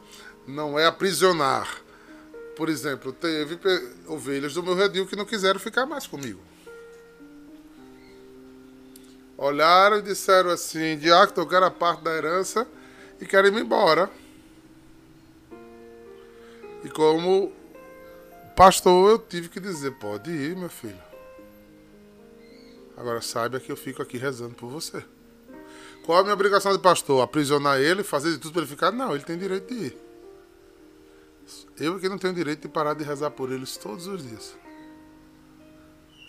não 0.47 0.79
é 0.79 0.87
aprisionar. 0.87 1.69
Por 2.57 2.69
exemplo, 2.69 3.13
teve 3.13 3.59
ovelhas 4.07 4.55
do 4.55 4.63
meu 4.63 4.75
redil 4.75 5.07
que 5.07 5.17
não 5.17 5.25
quiseram 5.25 5.61
ficar 5.61 5.87
mais 5.87 6.07
comigo. 6.07 6.41
Olharam 9.37 9.99
e 9.99 10.03
disseram 10.03 10.51
assim: 10.51 10.99
Diácono, 10.99 11.43
eu 11.43 11.49
quero 11.49 11.67
a 11.67 11.71
parte 11.71 12.03
da 12.03 12.13
herança 12.13 12.67
e 13.21 13.27
quero 13.27 13.49
ir 13.49 13.55
embora. 13.55 14.11
E 16.85 16.89
como 16.89 17.53
pastor, 18.57 19.11
eu 19.11 19.19
tive 19.19 19.49
que 19.49 19.61
dizer: 19.61 19.93
Pode 19.93 20.31
ir, 20.31 20.57
meu 20.57 20.69
filho. 20.69 21.09
Agora 22.97 23.21
saiba 23.21 23.61
que 23.61 23.71
eu 23.71 23.77
fico 23.77 24.03
aqui 24.03 24.19
rezando 24.19 24.55
por 24.55 24.69
você. 24.69 25.05
Qual 26.05 26.19
a 26.19 26.23
minha 26.23 26.35
obrigação 26.35 26.73
de 26.73 26.79
pastor? 26.79 27.23
Aprisionar 27.23 27.79
ele, 27.79 28.03
fazer 28.03 28.33
de 28.33 28.39
tudo 28.39 28.53
para 28.53 28.63
ele 28.63 28.71
ficar? 28.71 28.91
Não, 28.91 29.15
ele 29.15 29.25
tem 29.25 29.39
direito 29.39 29.73
de 29.73 29.87
ir. 29.87 29.99
Eu 31.79 31.97
é 31.97 32.01
que 32.01 32.09
não 32.09 32.19
tenho 32.19 32.35
direito 32.35 32.63
de 32.63 32.69
parar 32.69 32.95
de 32.95 33.05
rezar 33.05 33.31
por 33.31 33.53
eles 33.53 33.77
todos 33.77 34.07
os 34.07 34.27
dias. 34.27 34.57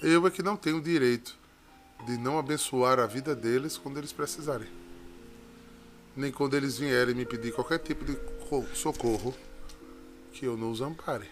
Eu 0.01 0.25
é 0.27 0.31
que 0.31 0.43
não 0.43 0.55
tenho 0.55 0.81
direito 0.81 1.38
de 2.05 2.17
não 2.17 2.38
abençoar 2.38 3.00
a 3.00 3.05
vida 3.05 3.36
deles 3.36 3.77
quando 3.77 3.98
eles 3.98 4.13
precisarem. 4.13 4.79
Nem 6.20 6.34
quando 6.34 6.54
eles 6.54 6.78
vierem 6.78 7.16
me 7.16 7.26
pedir 7.26 7.54
qualquer 7.54 7.80
tipo 7.80 8.04
de 8.04 8.20
socorro, 8.76 9.34
que 10.34 10.46
eu 10.46 10.58
não 10.58 10.70
os 10.70 10.82
ampare. 10.82 11.32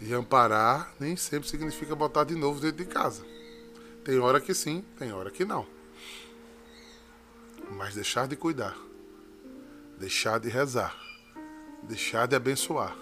E 0.00 0.14
amparar 0.14 0.94
nem 1.00 1.16
sempre 1.16 1.48
significa 1.48 1.96
botar 1.96 2.22
de 2.22 2.36
novo 2.36 2.60
dentro 2.60 2.76
de 2.76 2.86
casa. 2.86 3.24
Tem 4.04 4.16
hora 4.20 4.40
que 4.40 4.54
sim, 4.54 4.84
tem 4.96 5.12
hora 5.12 5.28
que 5.28 5.44
não. 5.44 5.66
Mas 7.72 7.96
deixar 7.96 8.28
de 8.28 8.36
cuidar, 8.36 8.78
deixar 9.98 10.38
de 10.38 10.48
rezar, 10.48 10.96
deixar 11.82 12.28
de 12.28 12.36
abençoar, 12.36 12.96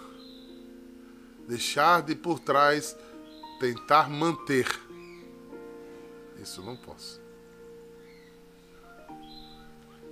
deixar 1.47 2.01
de 2.01 2.15
por 2.15 2.39
trás 2.39 2.97
tentar 3.59 4.09
manter. 4.09 4.67
Isso 6.41 6.63
não 6.63 6.75
posso. 6.75 7.24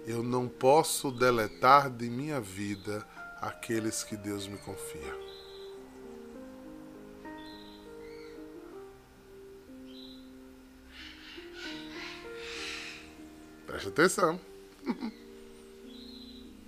Eu 0.05 0.21
não 0.21 0.47
posso 0.49 1.11
deletar 1.11 1.89
de 1.89 2.09
minha 2.09 2.41
vida 2.41 3.05
aqueles 3.41 4.03
que 4.03 4.17
Deus 4.17 4.47
me 4.47 4.57
confia. 4.57 5.17
Preste 13.65 13.87
atenção. 13.87 14.39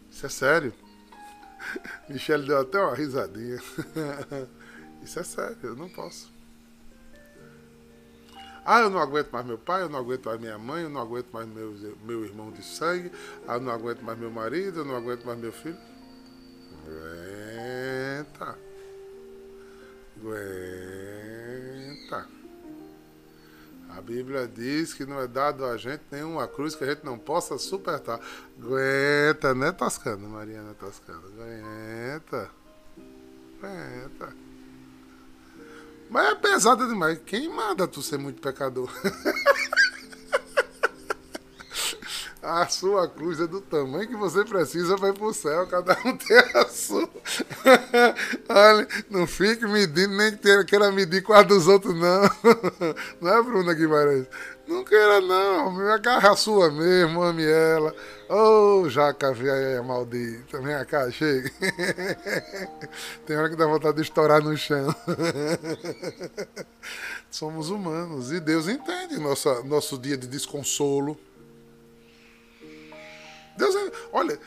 Isso 0.10 0.26
é 0.26 0.30
sério. 0.30 0.74
Michelle 2.10 2.48
deu 2.48 2.60
até 2.60 2.80
uma 2.80 2.96
risadinha. 2.96 3.60
Isso 5.04 5.20
é 5.20 5.24
sério, 5.24 5.58
eu 5.62 5.76
não 5.76 5.90
posso. 5.90 6.35
Ah, 8.66 8.82
eu 8.82 8.90
não 8.90 9.00
aguento 9.00 9.30
mais 9.32 9.46
meu 9.46 9.60
pai, 9.60 9.84
eu 9.84 9.90
não 9.90 10.00
aguento 10.00 10.26
mais 10.26 10.42
minha 10.42 10.58
mãe, 10.58 10.82
eu 10.82 10.90
não 10.90 11.00
aguento 11.00 11.28
mais 11.32 11.48
meu, 11.48 11.76
meu 12.04 12.26
irmão 12.26 12.50
de 12.52 12.64
sangue, 12.64 13.12
ah, 13.48 13.54
eu 13.54 13.62
não 13.62 13.72
aguento 13.72 14.02
mais 14.02 14.18
meu 14.18 14.32
marido, 14.32 14.80
eu 14.80 14.86
não 14.86 14.96
aguento 14.96 15.24
mais 15.24 15.38
meu 15.38 15.52
filho. 15.52 15.78
Aguenta. 16.88 18.58
Aguenta. 20.18 21.56
A 23.90 24.02
Bíblia 24.02 24.48
diz 24.48 24.94
que 24.94 25.06
não 25.06 25.22
é 25.22 25.28
dado 25.28 25.64
a 25.64 25.78
gente 25.78 26.02
nenhuma 26.12 26.48
cruz 26.48 26.76
que 26.76 26.84
a 26.84 26.88
gente 26.88 27.06
não 27.06 27.20
possa 27.20 27.58
suportar. 27.60 28.20
Aguenta, 28.60 29.54
né, 29.54 29.72
Toscana? 29.72 30.28
Mariana 30.28 30.74
Toscana. 30.74 31.22
Aguenta. 31.28 32.50
Aguenta. 33.62 34.34
Mas 36.10 36.30
é 36.30 36.36
pesada 36.36 36.88
demais. 36.88 37.20
Quem 37.26 37.50
manda 37.50 37.88
tu 37.88 38.02
ser 38.02 38.18
muito 38.18 38.42
pecador? 38.42 38.90
a 42.46 42.68
sua 42.68 43.08
cruz 43.08 43.40
é 43.40 43.48
do 43.48 43.60
tamanho 43.60 44.08
que 44.08 44.16
você 44.16 44.46
precisa 44.46 44.96
para 44.98 45.10
ir 45.10 45.14
pro 45.14 45.34
céu. 45.34 45.66
Cada 45.68 45.98
um 46.06 46.16
tem 46.18 46.38
a 46.38 46.66
sua. 46.68 47.10
Olha, 48.48 48.88
não 49.10 49.26
fique 49.26 49.66
medindo, 49.66 50.16
nem 50.16 50.38
queira 50.66 50.92
medir 50.92 51.24
com 51.24 51.34
a 51.34 51.42
dos 51.42 51.68
outros, 51.68 51.96
não. 51.96 52.26
Não 53.20 53.34
é, 53.34 53.42
Bruna 53.42 53.74
Guimarães? 53.74 54.28
Não 54.68 54.84
queira, 54.84 55.22
não. 55.22 55.72
Me 55.72 55.90
agarra 55.90 56.32
a 56.32 56.36
sua 56.36 56.72
mesmo, 56.72 57.22
ame 57.22 57.44
ela. 57.44 57.94
Ô, 58.30 58.82
oh, 58.82 58.90
jaca 58.90 59.34
velha 59.34 59.82
maldita. 59.84 60.60
Vem 60.60 60.86
cá, 60.86 61.10
chega. 61.12 61.52
Tem 63.26 63.38
hora 63.38 63.50
que 63.50 63.56
dá 63.56 63.66
vontade 63.68 63.98
de 63.98 64.02
estourar 64.04 64.42
no 64.42 64.56
chão. 64.58 64.94
Somos 67.30 67.70
humanos 67.70 68.32
e 68.32 68.40
Deus 68.40 68.68
entende 68.68 69.20
nossa, 69.20 69.64
nosso 69.64 69.98
dia 69.98 70.18
de 70.18 70.28
desconsolo 70.28 71.18
Deus 73.58 73.76
é, 73.76 73.92
olha, 74.12 74.40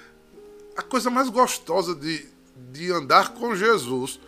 a 0.76 0.82
coisa 0.82 1.10
mais 1.10 1.28
gostosa 1.28 1.94
de, 1.94 2.26
de 2.70 2.92
andar 2.92 3.34
com 3.34 3.54
Jesus 3.54 4.20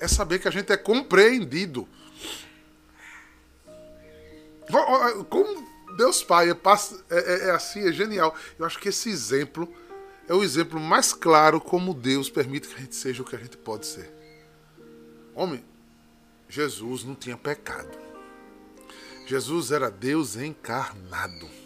é 0.00 0.08
saber 0.08 0.38
que 0.38 0.48
a 0.48 0.50
gente 0.50 0.72
é 0.72 0.76
compreendido. 0.76 1.86
Como 5.28 5.68
Deus 5.96 6.22
Pai 6.22 6.50
é, 6.50 6.56
é, 7.10 7.48
é, 7.48 7.50
assim, 7.50 7.86
é 7.86 7.92
genial. 7.92 8.34
Eu 8.58 8.64
acho 8.64 8.78
que 8.78 8.88
esse 8.88 9.10
exemplo 9.10 9.72
é 10.28 10.34
o 10.34 10.42
exemplo 10.42 10.80
mais 10.80 11.12
claro 11.12 11.60
como 11.60 11.92
Deus 11.92 12.30
permite 12.30 12.68
que 12.68 12.74
a 12.74 12.78
gente 12.78 12.96
seja 12.96 13.22
o 13.22 13.24
que 13.24 13.36
a 13.36 13.38
gente 13.38 13.56
pode 13.56 13.86
ser. 13.86 14.10
Homem, 15.34 15.64
Jesus 16.48 17.04
não 17.04 17.14
tinha 17.14 17.36
pecado. 17.36 17.98
Jesus 19.26 19.70
era 19.70 19.90
Deus 19.90 20.36
encarnado 20.36 21.59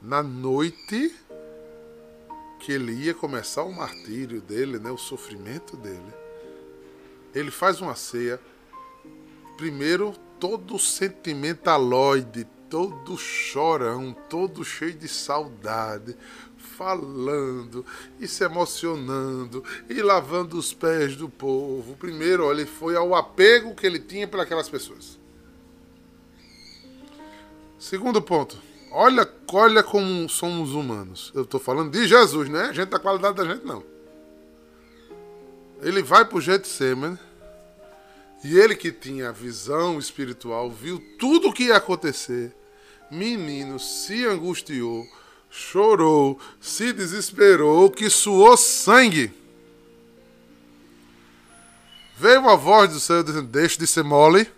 na 0.00 0.22
noite 0.22 1.14
que 2.60 2.72
ele 2.72 2.92
ia 2.92 3.14
começar 3.14 3.62
o 3.62 3.72
martírio 3.72 4.40
dele, 4.40 4.78
né, 4.78 4.90
o 4.90 4.98
sofrimento 4.98 5.76
dele, 5.76 6.12
ele 7.34 7.50
faz 7.50 7.80
uma 7.80 7.94
ceia, 7.94 8.40
primeiro 9.56 10.14
todo 10.40 10.78
sentimentaloide, 10.78 12.46
todo 12.68 13.16
chorão, 13.16 14.14
todo 14.28 14.64
cheio 14.64 14.94
de 14.94 15.08
saudade, 15.08 16.16
falando 16.56 17.84
e 18.20 18.26
se 18.26 18.44
emocionando 18.44 19.64
e 19.88 20.02
lavando 20.02 20.58
os 20.58 20.72
pés 20.72 21.16
do 21.16 21.28
povo. 21.28 21.96
Primeiro, 21.96 22.44
olha, 22.44 22.60
ele 22.60 22.70
foi 22.70 22.96
ao 22.96 23.14
apego 23.14 23.74
que 23.74 23.86
ele 23.86 23.98
tinha 23.98 24.26
para 24.26 24.42
aquelas 24.42 24.68
pessoas. 24.68 25.18
Segundo 27.78 28.20
ponto, 28.20 28.58
Olha, 28.90 29.28
olha 29.52 29.82
como 29.82 30.28
somos 30.28 30.72
humanos. 30.72 31.32
Eu 31.34 31.42
estou 31.42 31.60
falando 31.60 31.90
de 31.90 32.06
Jesus, 32.06 32.48
né? 32.48 32.62
A 32.64 32.72
gente 32.72 32.88
da 32.88 32.98
qualidade 32.98 33.36
da 33.36 33.44
gente 33.44 33.64
não. 33.64 33.82
Ele 35.82 36.02
vai 36.02 36.24
para 36.24 36.38
o 36.38 36.40
Getsemane 36.40 37.18
e 38.44 38.58
ele 38.58 38.74
que 38.74 38.92
tinha 38.92 39.32
visão 39.32 39.98
espiritual 39.98 40.70
viu 40.70 41.02
tudo 41.18 41.48
o 41.48 41.52
que 41.52 41.64
ia 41.64 41.76
acontecer. 41.76 42.54
Menino 43.10 43.78
se 43.78 44.24
angustiou, 44.24 45.06
chorou, 45.50 46.38
se 46.60 46.92
desesperou, 46.92 47.90
que 47.90 48.08
suou 48.08 48.56
sangue. 48.56 49.32
Veio 52.16 52.40
uma 52.40 52.56
voz 52.56 52.90
do 52.90 53.00
céu 53.00 53.22
dizendo: 53.22 53.48
Deixe 53.48 53.78
de 53.78 53.86
ser 53.86 54.02
mole 54.02 54.48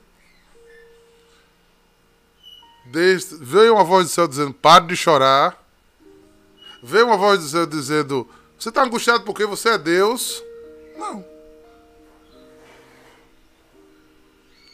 Desde, 2.91 3.37
veio 3.37 3.75
uma 3.75 3.85
voz 3.85 4.07
do 4.07 4.11
céu 4.11 4.27
dizendo: 4.27 4.55
pare 4.55 4.87
de 4.87 4.97
chorar. 4.97 5.63
Veio 6.83 7.07
uma 7.07 7.17
voz 7.17 7.41
do 7.41 7.49
céu 7.49 7.67
dizendo: 7.67 8.29
Você 8.59 8.71
está 8.71 8.83
angustiado 8.83 9.25
porque 9.25 9.45
você 9.45 9.71
é 9.71 9.79
Deus? 9.79 10.43
Não. 10.97 11.25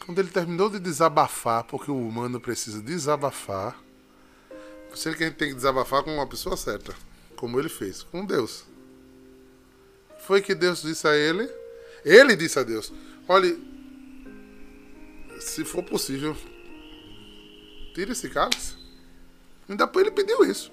Quando 0.04 0.18
ele 0.18 0.28
terminou 0.30 0.68
de 0.68 0.78
desabafar, 0.78 1.64
porque 1.64 1.90
o 1.90 1.96
humano 1.96 2.38
precisa 2.38 2.80
desabafar, 2.80 3.76
você 4.90 5.14
que 5.14 5.24
a 5.24 5.26
gente 5.26 5.36
tem 5.36 5.48
que 5.48 5.54
desabafar 5.54 6.02
com 6.02 6.14
uma 6.14 6.26
pessoa 6.26 6.56
certa, 6.56 6.94
como 7.36 7.58
ele 7.58 7.70
fez, 7.70 8.02
com 8.04 8.24
Deus. 8.24 8.64
Foi 10.20 10.40
que 10.40 10.54
Deus 10.54 10.82
disse 10.82 11.08
a 11.08 11.16
ele. 11.16 11.50
Ele 12.04 12.36
disse 12.36 12.58
a 12.58 12.62
Deus: 12.62 12.92
Olhe, 13.26 13.58
se 15.40 15.64
for 15.64 15.82
possível, 15.82 16.36
tire 17.94 18.12
esse 18.12 18.28
cálice. 18.28 18.74
Ainda 19.68 19.90
ele 19.94 20.10
pediu 20.10 20.44
isso. 20.44 20.70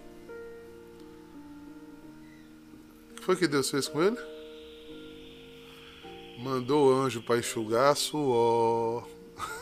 O 3.12 3.14
que 3.16 3.24
foi 3.24 3.36
que 3.36 3.48
Deus 3.48 3.70
fez 3.70 3.88
com 3.88 4.02
ele? 4.02 4.18
Mandou 6.40 6.90
o 6.90 6.94
anjo 6.94 7.22
para 7.22 7.38
enxugar 7.38 7.96
suor. 7.96 9.08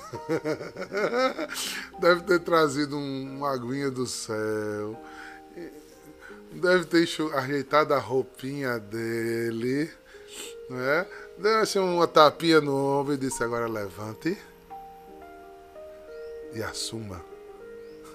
Deve 1.99 2.23
ter 2.23 2.39
trazido 2.39 2.97
um, 2.97 3.37
uma 3.37 3.53
aguinha 3.53 3.91
do 3.91 4.07
céu. 4.07 4.97
Deve 6.53 6.85
ter 6.85 7.07
ajeitado 7.35 7.93
a 7.93 7.99
roupinha 7.99 8.79
dele. 8.79 9.91
Né? 10.69 11.05
Assim, 11.61 11.79
uma 11.79 12.07
tapinha 12.07 12.61
no 12.61 12.73
ombro 12.73 13.13
e 13.13 13.17
disse: 13.17 13.43
Agora 13.43 13.67
levante 13.67 14.37
e 16.53 16.63
assuma. 16.63 17.28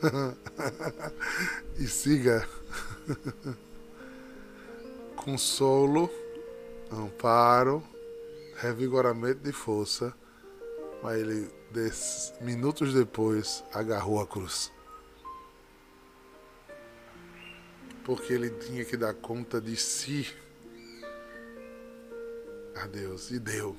e 1.79 1.87
siga. 1.87 2.47
Consolo, 5.17 6.11
amparo, 6.91 7.83
revigoramento 8.57 9.41
de 9.41 9.53
força. 9.53 10.15
Mas 11.03 11.19
ele, 11.19 11.51
minutos 12.41 12.93
depois, 12.93 13.65
agarrou 13.73 14.21
a 14.21 14.27
cruz. 14.27 14.71
Porque 18.05 18.33
ele 18.33 18.51
tinha 18.51 18.85
que 18.85 18.97
dar 18.97 19.15
conta 19.15 19.61
de 19.61 19.77
si 19.77 20.35
a 22.77 22.87
Deus. 22.87 23.31
E 23.31 23.39
deu. 23.39 23.77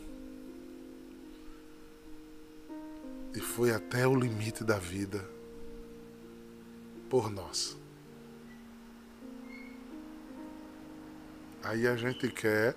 E 3.36 3.40
foi 3.40 3.72
até 3.72 4.08
o 4.08 4.16
limite 4.16 4.64
da 4.64 4.80
vida 4.80 5.35
por 7.10 7.30
nós. 7.30 7.78
Aí 11.64 11.88
a 11.88 11.96
gente 11.96 12.30
quer 12.30 12.76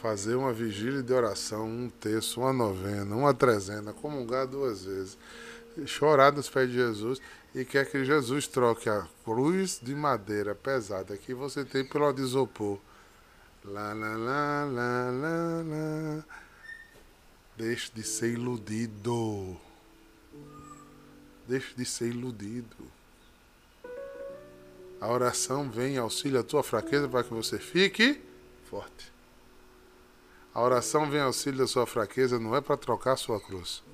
fazer 0.00 0.34
uma 0.34 0.52
vigília 0.52 1.02
de 1.02 1.12
oração, 1.12 1.66
um 1.66 1.90
terço, 1.90 2.40
uma 2.40 2.52
novena, 2.52 3.14
uma 3.14 3.34
trezena, 3.34 3.92
comungar 3.92 4.46
duas 4.46 4.84
vezes, 4.84 5.18
chorar 5.84 6.32
nos 6.32 6.48
pés 6.48 6.70
de 6.70 6.76
Jesus 6.76 7.20
e 7.54 7.64
quer 7.64 7.90
que 7.90 8.04
Jesus 8.04 8.46
troque 8.46 8.88
a 8.88 9.06
cruz 9.24 9.80
de 9.82 9.94
madeira 9.94 10.54
pesada 10.54 11.16
que 11.16 11.34
você 11.34 11.64
tem 11.64 11.84
pelo 11.84 12.12
de 12.12 12.22
isopor. 12.22 12.78
Lá, 13.64 13.92
lá, 13.92 14.16
lá, 14.16 14.64
lá, 14.64 15.10
lá, 15.10 15.62
lá. 15.66 16.24
Deixe 17.56 17.90
de 17.92 18.02
ser 18.02 18.32
iludido. 18.32 19.56
Deixe 21.48 21.74
de 21.74 21.84
ser 21.84 22.08
iludido. 22.08 22.95
A 25.00 25.08
oração 25.08 25.70
vem 25.70 25.94
em 25.94 25.98
auxílio 25.98 26.40
à 26.40 26.42
tua 26.42 26.62
fraqueza 26.62 27.08
para 27.08 27.22
que 27.22 27.32
você 27.32 27.58
fique 27.58 28.20
forte. 28.64 29.12
A 30.54 30.62
oração 30.62 31.08
vem 31.10 31.20
em 31.20 31.24
auxílio 31.24 31.58
da 31.58 31.66
sua 31.66 31.86
fraqueza 31.86 32.38
não 32.38 32.56
é 32.56 32.60
para 32.60 32.76
trocar 32.76 33.12
a 33.12 33.16
sua 33.16 33.38
cruz. 33.38 33.84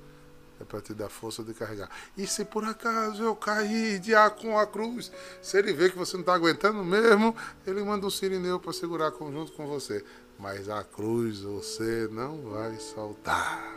É 0.61 0.63
para 0.63 0.79
te 0.79 0.93
dar 0.93 1.09
força 1.09 1.43
de 1.43 1.53
carregar. 1.53 1.89
E 2.15 2.25
se 2.25 2.45
por 2.45 2.63
acaso 2.63 3.21
eu 3.21 3.35
cair 3.35 3.99
de 3.99 4.15
ar 4.15 4.31
com 4.31 4.57
a 4.57 4.65
cruz, 4.65 5.11
se 5.41 5.57
ele 5.57 5.73
vê 5.73 5.89
que 5.89 5.97
você 5.97 6.13
não 6.13 6.21
está 6.21 6.33
aguentando 6.33 6.81
mesmo, 6.85 7.35
ele 7.67 7.83
manda 7.83 8.07
um 8.07 8.09
sirineu 8.09 8.61
para 8.61 8.71
segurar 8.71 9.11
junto 9.11 9.51
com 9.51 9.67
você. 9.67 10.05
Mas 10.39 10.69
a 10.69 10.83
cruz 10.85 11.41
você 11.41 12.07
não 12.09 12.37
vai 12.49 12.77
soltar. 12.79 13.75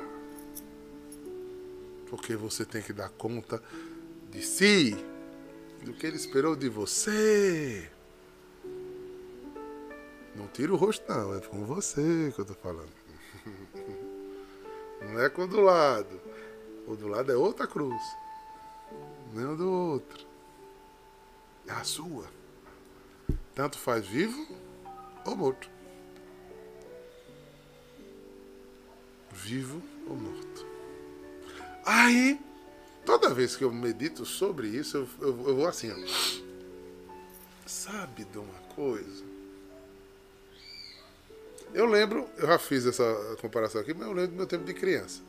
Porque 2.08 2.36
você 2.36 2.64
tem 2.64 2.82
que 2.82 2.92
dar 2.92 3.08
conta 3.08 3.60
de 4.30 4.42
si 4.42 4.96
do 5.86 5.94
que 5.94 6.04
ele 6.04 6.16
esperou 6.16 6.56
de 6.56 6.68
você. 6.68 7.88
Não 10.34 10.48
tira 10.48 10.72
o 10.72 10.76
rosto, 10.76 11.08
não, 11.08 11.32
é 11.36 11.40
com 11.40 11.64
você 11.64 12.32
que 12.34 12.40
eu 12.40 12.44
tô 12.44 12.54
falando. 12.54 12.92
Não 15.00 15.20
é 15.20 15.28
com 15.28 15.42
o 15.42 15.46
do 15.46 15.60
lado. 15.60 16.20
O 16.86 16.96
do 16.96 17.06
lado 17.06 17.30
é 17.30 17.36
outra 17.36 17.66
cruz. 17.66 18.02
Nem 19.32 19.44
o 19.44 19.56
do 19.56 19.70
outro. 19.70 20.26
É 21.66 21.70
a 21.70 21.84
sua. 21.84 22.24
Tanto 23.54 23.78
faz 23.78 24.04
vivo 24.06 24.48
ou 25.24 25.36
morto. 25.36 25.70
Vivo 29.30 29.80
ou 30.08 30.16
morto. 30.16 30.66
Aí 31.84 32.40
Toda 33.06 33.32
vez 33.32 33.54
que 33.54 33.62
eu 33.62 33.72
medito 33.72 34.26
sobre 34.26 34.66
isso, 34.66 34.96
eu, 34.96 35.08
eu, 35.20 35.48
eu 35.48 35.56
vou 35.56 35.68
assim, 35.68 35.92
ó. 35.92 36.42
Sabe 37.64 38.24
de 38.24 38.36
uma 38.36 38.58
coisa? 38.74 39.24
Eu 41.72 41.86
lembro, 41.86 42.28
eu 42.36 42.48
já 42.48 42.58
fiz 42.58 42.84
essa 42.84 43.04
comparação 43.40 43.80
aqui, 43.80 43.94
mas 43.94 44.08
eu 44.08 44.12
lembro 44.12 44.32
do 44.32 44.36
meu 44.36 44.46
tempo 44.46 44.64
de 44.64 44.74
criança. 44.74 45.20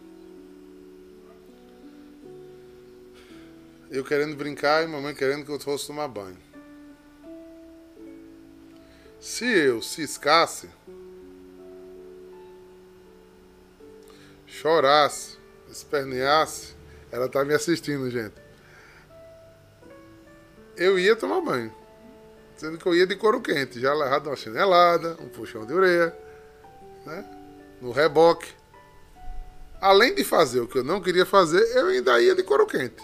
Eu 3.92 4.04
querendo 4.04 4.36
brincar 4.36 4.84
e 4.84 4.88
mamãe 4.88 5.14
querendo 5.14 5.46
que 5.46 5.52
eu 5.52 5.60
fosse 5.60 5.86
tomar 5.86 6.08
banho. 6.08 6.38
Se 9.20 9.46
eu 9.46 9.82
ciscasse, 9.82 10.70
chorasse, 14.48 15.38
esperneasse, 15.70 16.77
ela 17.12 17.30
tá 17.30 17.46
me 17.46 17.54
assistindo, 17.54 18.10
gente. 18.10 18.34
Eu 20.76 20.98
ia 21.00 21.16
tomar 21.16 21.42
banho. 21.42 21.74
Sendo 22.58 22.78
que 22.78 22.86
eu 22.86 22.96
ia 22.96 23.08
de 23.08 23.16
couro 23.16 23.42
quente, 23.42 23.80
já 23.80 23.94
levado 23.94 24.28
uma 24.28 24.36
chinelada, 24.36 25.16
um 25.22 25.30
puxão 25.30 25.66
de 25.66 25.74
orelha, 25.74 26.14
né? 27.06 27.24
No 27.82 27.92
reboque. 27.92 28.52
Além 29.80 30.16
de 30.16 30.24
fazer 30.24 30.60
o 30.60 30.68
que 30.68 30.80
eu 30.80 30.84
não 30.84 31.00
queria 31.00 31.26
fazer, 31.26 31.62
eu 31.78 31.86
ainda 31.88 32.20
ia 32.20 32.34
de 32.34 32.42
couro 32.44 32.66
quente. 32.66 33.04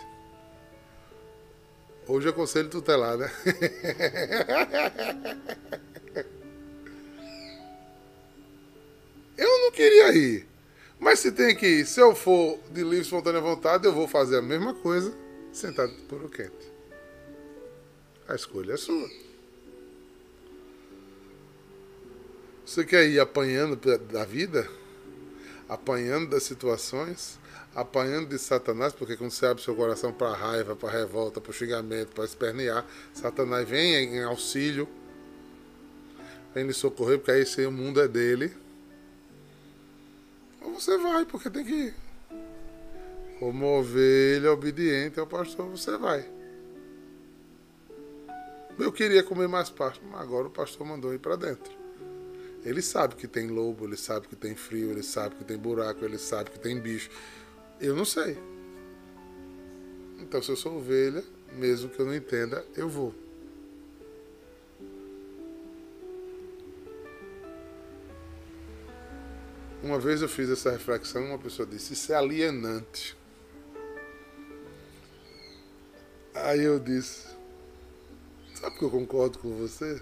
Hoje 2.07 2.27
é 2.27 2.31
conselho 2.31 2.69
tutelar, 2.69 3.15
né? 3.15 3.31
eu 9.37 9.61
não 9.61 9.71
queria 9.71 10.11
ir. 10.13 10.52
Mas 11.03 11.19
se 11.19 11.33
tem 11.33 11.53
que 11.53 11.67
ir, 11.67 11.85
se 11.85 11.99
eu 11.99 12.15
for 12.15 12.57
de 12.71 12.81
livre 12.81 13.01
espontânea 13.01 13.41
vontade, 13.41 13.85
eu 13.85 13.91
vou 13.91 14.07
fazer 14.07 14.37
a 14.37 14.41
mesma 14.41 14.73
coisa 14.73 15.13
sentado 15.51 15.91
por 16.07 16.23
o 16.23 16.29
quente. 16.29 16.71
A 18.25 18.35
escolha 18.35 18.71
é 18.71 18.77
sua. 18.77 19.09
Você 22.65 22.85
quer 22.85 23.05
ir 23.05 23.19
apanhando 23.19 23.75
da 23.75 24.23
vida? 24.23 24.65
Apanhando 25.67 26.29
das 26.29 26.43
situações? 26.43 27.37
Apanhando 27.75 28.29
de 28.29 28.39
Satanás? 28.39 28.93
Porque 28.93 29.17
quando 29.17 29.31
você 29.31 29.45
abre 29.45 29.61
seu 29.61 29.75
coração 29.75 30.13
para 30.13 30.33
raiva, 30.33 30.73
para 30.73 30.89
revolta, 30.89 31.41
para 31.41 31.51
xingamento, 31.51 32.13
para 32.15 32.23
espernear, 32.23 32.85
Satanás 33.13 33.67
vem 33.67 34.15
em 34.15 34.23
auxílio, 34.23 34.87
vem 36.55 36.65
lhe 36.65 36.73
socorrer, 36.73 37.17
porque 37.17 37.31
aí 37.31 37.45
sim, 37.45 37.65
o 37.65 37.71
mundo 37.73 37.99
é 37.99 38.07
dele 38.07 38.62
você 40.71 40.97
vai, 40.97 41.25
porque 41.25 41.49
tem 41.49 41.65
que 41.65 41.71
ir. 41.71 41.95
Como 43.39 43.65
ovelha 43.65 44.51
obediente 44.51 45.19
ao 45.19 45.27
pastor, 45.27 45.67
você 45.69 45.97
vai. 45.97 46.25
Eu 48.79 48.91
queria 48.91 49.23
comer 49.23 49.47
mais 49.47 49.69
pasto, 49.69 50.03
mas 50.05 50.21
agora 50.21 50.47
o 50.47 50.51
pastor 50.51 50.85
mandou 50.87 51.13
ir 51.13 51.19
para 51.19 51.35
dentro. 51.35 51.71
Ele 52.65 52.81
sabe 52.81 53.15
que 53.15 53.27
tem 53.27 53.47
lobo, 53.47 53.85
ele 53.85 53.97
sabe 53.97 54.27
que 54.27 54.35
tem 54.35 54.55
frio, 54.55 54.91
ele 54.91 55.03
sabe 55.03 55.35
que 55.35 55.43
tem 55.43 55.57
buraco, 55.57 56.03
ele 56.05 56.17
sabe 56.17 56.49
que 56.49 56.59
tem 56.59 56.79
bicho. 56.79 57.09
Eu 57.79 57.95
não 57.95 58.05
sei. 58.05 58.37
Então, 60.19 60.41
se 60.41 60.49
eu 60.49 60.55
sou 60.55 60.77
ovelha, 60.77 61.23
mesmo 61.57 61.89
que 61.89 61.99
eu 61.99 62.05
não 62.05 62.15
entenda, 62.15 62.65
eu 62.75 62.87
vou. 62.87 63.13
Uma 69.83 69.99
vez 69.99 70.21
eu 70.21 70.29
fiz 70.29 70.49
essa 70.49 70.71
reflexão, 70.71 71.25
uma 71.25 71.37
pessoa 71.37 71.67
disse: 71.67 71.91
Isso 71.91 72.13
é 72.13 72.15
alienante. 72.15 73.17
Aí 76.33 76.63
eu 76.63 76.79
disse: 76.79 77.27
Sabe 78.55 78.77
que 78.77 78.85
eu 78.85 78.89
concordo 78.89 79.39
com 79.39 79.57
você? 79.57 80.01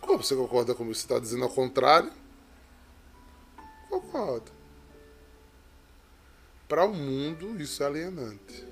Como 0.00 0.22
você 0.22 0.34
concorda 0.34 0.74
comigo? 0.74 0.94
Você 0.94 1.02
está 1.02 1.18
dizendo 1.18 1.44
ao 1.44 1.50
contrário? 1.50 2.10
Concordo. 3.90 4.50
Para 6.66 6.86
o 6.86 6.94
mundo, 6.94 7.60
isso 7.60 7.82
é 7.82 7.86
alienante. 7.86 8.66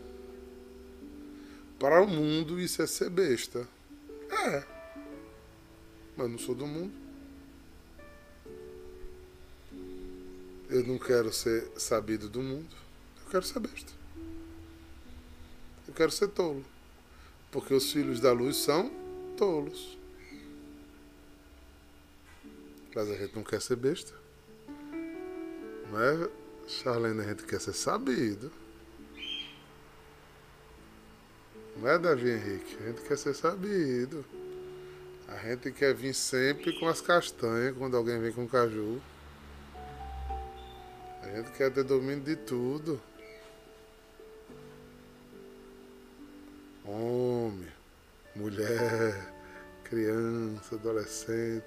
Para 1.79 2.01
o 2.01 2.07
mundo, 2.07 2.59
isso 2.59 2.81
é 2.81 2.87
ser 2.87 3.11
besta. 3.11 3.69
É. 4.31 4.65
Mas 6.17 6.31
não 6.31 6.39
sou 6.39 6.55
do 6.55 6.67
mundo. 6.67 7.10
Eu 10.71 10.87
não 10.87 10.99
quero 10.99 11.33
ser 11.33 11.69
sabido 11.77 12.29
do 12.29 12.41
mundo, 12.41 12.75
eu 13.25 13.31
quero 13.31 13.45
ser 13.45 13.59
besta. 13.59 13.93
Eu 15.87 15.95
quero 15.95 16.13
ser 16.13 16.29
tolo. 16.29 16.65
Porque 17.51 17.75
os 17.75 17.91
filhos 17.91 18.21
da 18.21 18.33
luz 18.33 18.57
são 18.57 18.91
tolos. 19.37 19.99
Mas 22.95 23.11
a 23.11 23.17
gente 23.17 23.35
não 23.35 23.43
quer 23.43 23.61
ser 23.61 23.77
besta. 23.77 24.15
Não 25.91 26.01
é, 26.01 26.31
Charlene? 26.69 27.21
A 27.21 27.29
gente 27.31 27.43
quer 27.43 27.61
ser 27.61 27.73
sabido. 27.73 28.53
Não 31.77 31.89
é, 31.89 31.99
Davi 31.99 32.31
Henrique? 32.31 32.77
A 32.81 32.87
gente 32.87 33.03
quer 33.03 33.19
ser 33.19 33.35
sabido. 33.35 34.25
A 35.27 35.37
gente 35.49 35.73
quer 35.73 35.95
vir 35.95 36.15
sempre 36.15 36.79
com 36.79 36.87
as 36.87 37.01
castanhas 37.01 37.77
quando 37.77 37.97
alguém 37.97 38.21
vem 38.21 38.33
com 38.33 38.47
caju. 38.47 39.01
A 41.31 41.37
gente 41.37 41.53
quer 41.53 41.71
ter 41.71 41.85
domínio 41.85 42.25
de 42.25 42.35
tudo. 42.35 43.01
Homem, 46.85 47.69
mulher, 48.35 49.33
criança, 49.85 50.75
adolescente, 50.75 51.65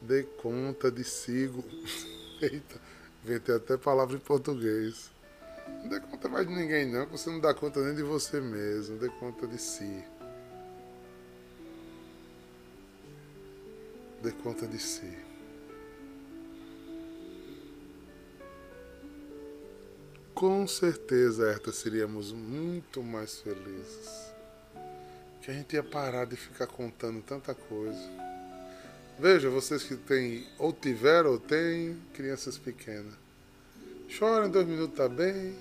dê 0.00 0.22
conta 0.22 0.90
de 0.90 1.04
sigo. 1.04 1.62
Eita, 2.40 2.80
inventei 3.22 3.56
até 3.56 3.76
palavra 3.76 4.16
em 4.16 4.20
português. 4.20 5.10
Não 5.82 5.90
dê 5.90 6.00
conta 6.00 6.26
mais 6.30 6.48
de 6.48 6.54
ninguém 6.54 6.90
não, 6.90 7.04
que 7.04 7.12
você 7.12 7.28
não 7.28 7.40
dá 7.40 7.52
conta 7.52 7.84
nem 7.84 7.94
de 7.94 8.02
você 8.02 8.40
mesmo, 8.40 8.96
dê 8.96 9.10
conta 9.10 9.46
de 9.46 9.58
si. 9.58 10.02
Dê 14.22 14.32
conta 14.32 14.66
de 14.66 14.78
si. 14.78 15.27
Com 20.38 20.68
certeza, 20.68 21.50
Herta, 21.50 21.72
seríamos 21.72 22.30
muito 22.30 23.02
mais 23.02 23.40
felizes. 23.40 24.32
Que 25.42 25.50
a 25.50 25.54
gente 25.54 25.74
ia 25.74 25.82
parar 25.82 26.26
de 26.26 26.36
ficar 26.36 26.68
contando 26.68 27.20
tanta 27.22 27.56
coisa. 27.56 27.98
Veja, 29.18 29.50
vocês 29.50 29.82
que 29.82 29.96
têm, 29.96 30.46
ou 30.56 30.72
tiveram 30.72 31.32
ou 31.32 31.40
têm 31.40 32.00
crianças 32.14 32.56
pequenas. 32.56 33.14
Chora 34.16 34.46
em 34.46 34.50
dois 34.52 34.64
minutos, 34.64 34.96
tá 34.96 35.08
bem. 35.08 35.56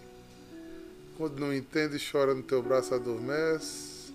Quando 1.18 1.40
não 1.40 1.52
entende, 1.52 1.98
chora 2.12 2.36
no 2.36 2.44
teu 2.44 2.62
braço, 2.62 2.94
adormece. 2.94 4.14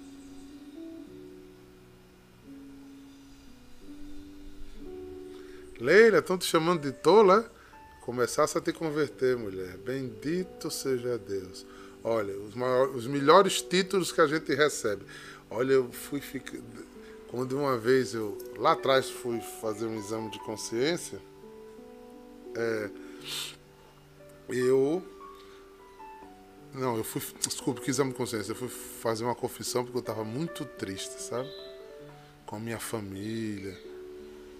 Leila, 5.80 6.18
estão 6.18 6.38
te 6.38 6.44
chamando 6.44 6.82
de 6.82 6.92
tola? 6.92 7.50
Começasse 8.02 8.58
a 8.58 8.60
te 8.60 8.72
converter, 8.72 9.36
mulher. 9.36 9.76
Bendito 9.78 10.70
seja 10.70 11.16
Deus. 11.16 11.64
Olha, 12.02 12.36
os, 12.36 12.54
maiores, 12.54 12.96
os 12.96 13.06
melhores 13.06 13.62
títulos 13.62 14.10
que 14.10 14.20
a 14.20 14.26
gente 14.26 14.52
recebe. 14.54 15.04
Olha, 15.48 15.74
eu 15.74 15.92
fui 15.92 16.20
ficar. 16.20 16.58
Quando 17.28 17.56
uma 17.56 17.78
vez 17.78 18.12
eu, 18.12 18.36
lá 18.58 18.72
atrás, 18.72 19.08
fui 19.08 19.40
fazer 19.60 19.86
um 19.86 19.96
exame 19.96 20.30
de 20.30 20.38
consciência, 20.40 21.18
é, 22.56 22.90
eu. 24.48 25.02
Não, 26.74 26.96
eu 26.96 27.04
fui. 27.04 27.22
Desculpe, 27.40 27.80
que 27.82 27.90
exame 27.90 28.10
de 28.10 28.16
consciência. 28.16 28.50
Eu 28.50 28.56
fui 28.56 28.68
fazer 28.68 29.22
uma 29.22 29.34
confissão 29.34 29.84
porque 29.84 29.96
eu 29.96 30.00
estava 30.00 30.24
muito 30.24 30.64
triste, 30.64 31.22
sabe? 31.22 31.48
Com 32.46 32.56
a 32.56 32.58
minha 32.58 32.80
família. 32.80 33.91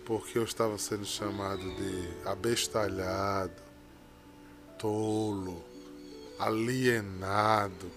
Porque 0.04 0.38
eu 0.38 0.44
estava 0.44 0.76
sendo 0.78 1.04
chamado 1.04 1.62
de 1.76 2.28
abestalhado, 2.28 3.62
tolo, 4.78 5.64
alienado, 6.38 7.90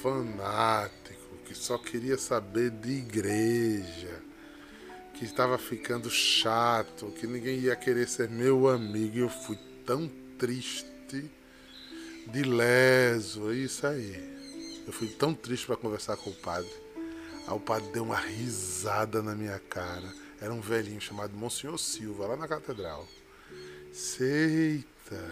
fanático, 0.00 1.36
que 1.44 1.54
só 1.54 1.76
queria 1.76 2.16
saber 2.16 2.70
de 2.70 2.92
igreja, 2.92 4.22
que 5.14 5.24
estava 5.24 5.58
ficando 5.58 6.08
chato, 6.08 7.06
que 7.18 7.26
ninguém 7.26 7.58
ia 7.58 7.74
querer 7.74 8.08
ser 8.08 8.28
meu 8.28 8.68
amigo. 8.68 9.16
E 9.16 9.20
eu 9.20 9.28
fui 9.28 9.58
tão 9.84 10.08
triste 10.38 11.30
de 12.26 12.42
leso, 12.42 13.50
é 13.50 13.54
isso 13.54 13.86
aí. 13.86 14.34
Eu 14.86 14.92
fui 14.92 15.08
tão 15.08 15.34
triste 15.34 15.66
para 15.66 15.76
conversar 15.76 16.16
com 16.16 16.30
o 16.30 16.34
padre. 16.34 16.70
Aí 17.46 17.54
o 17.54 17.60
padre 17.60 17.90
deu 17.92 18.04
uma 18.04 18.16
risada 18.16 19.22
na 19.22 19.34
minha 19.34 19.58
cara. 19.58 20.23
Era 20.44 20.52
um 20.52 20.60
velhinho 20.60 21.00
chamado 21.00 21.34
Monsenhor 21.34 21.78
Silva, 21.78 22.26
lá 22.26 22.36
na 22.36 22.46
catedral. 22.46 23.08
Eita, 24.20 25.24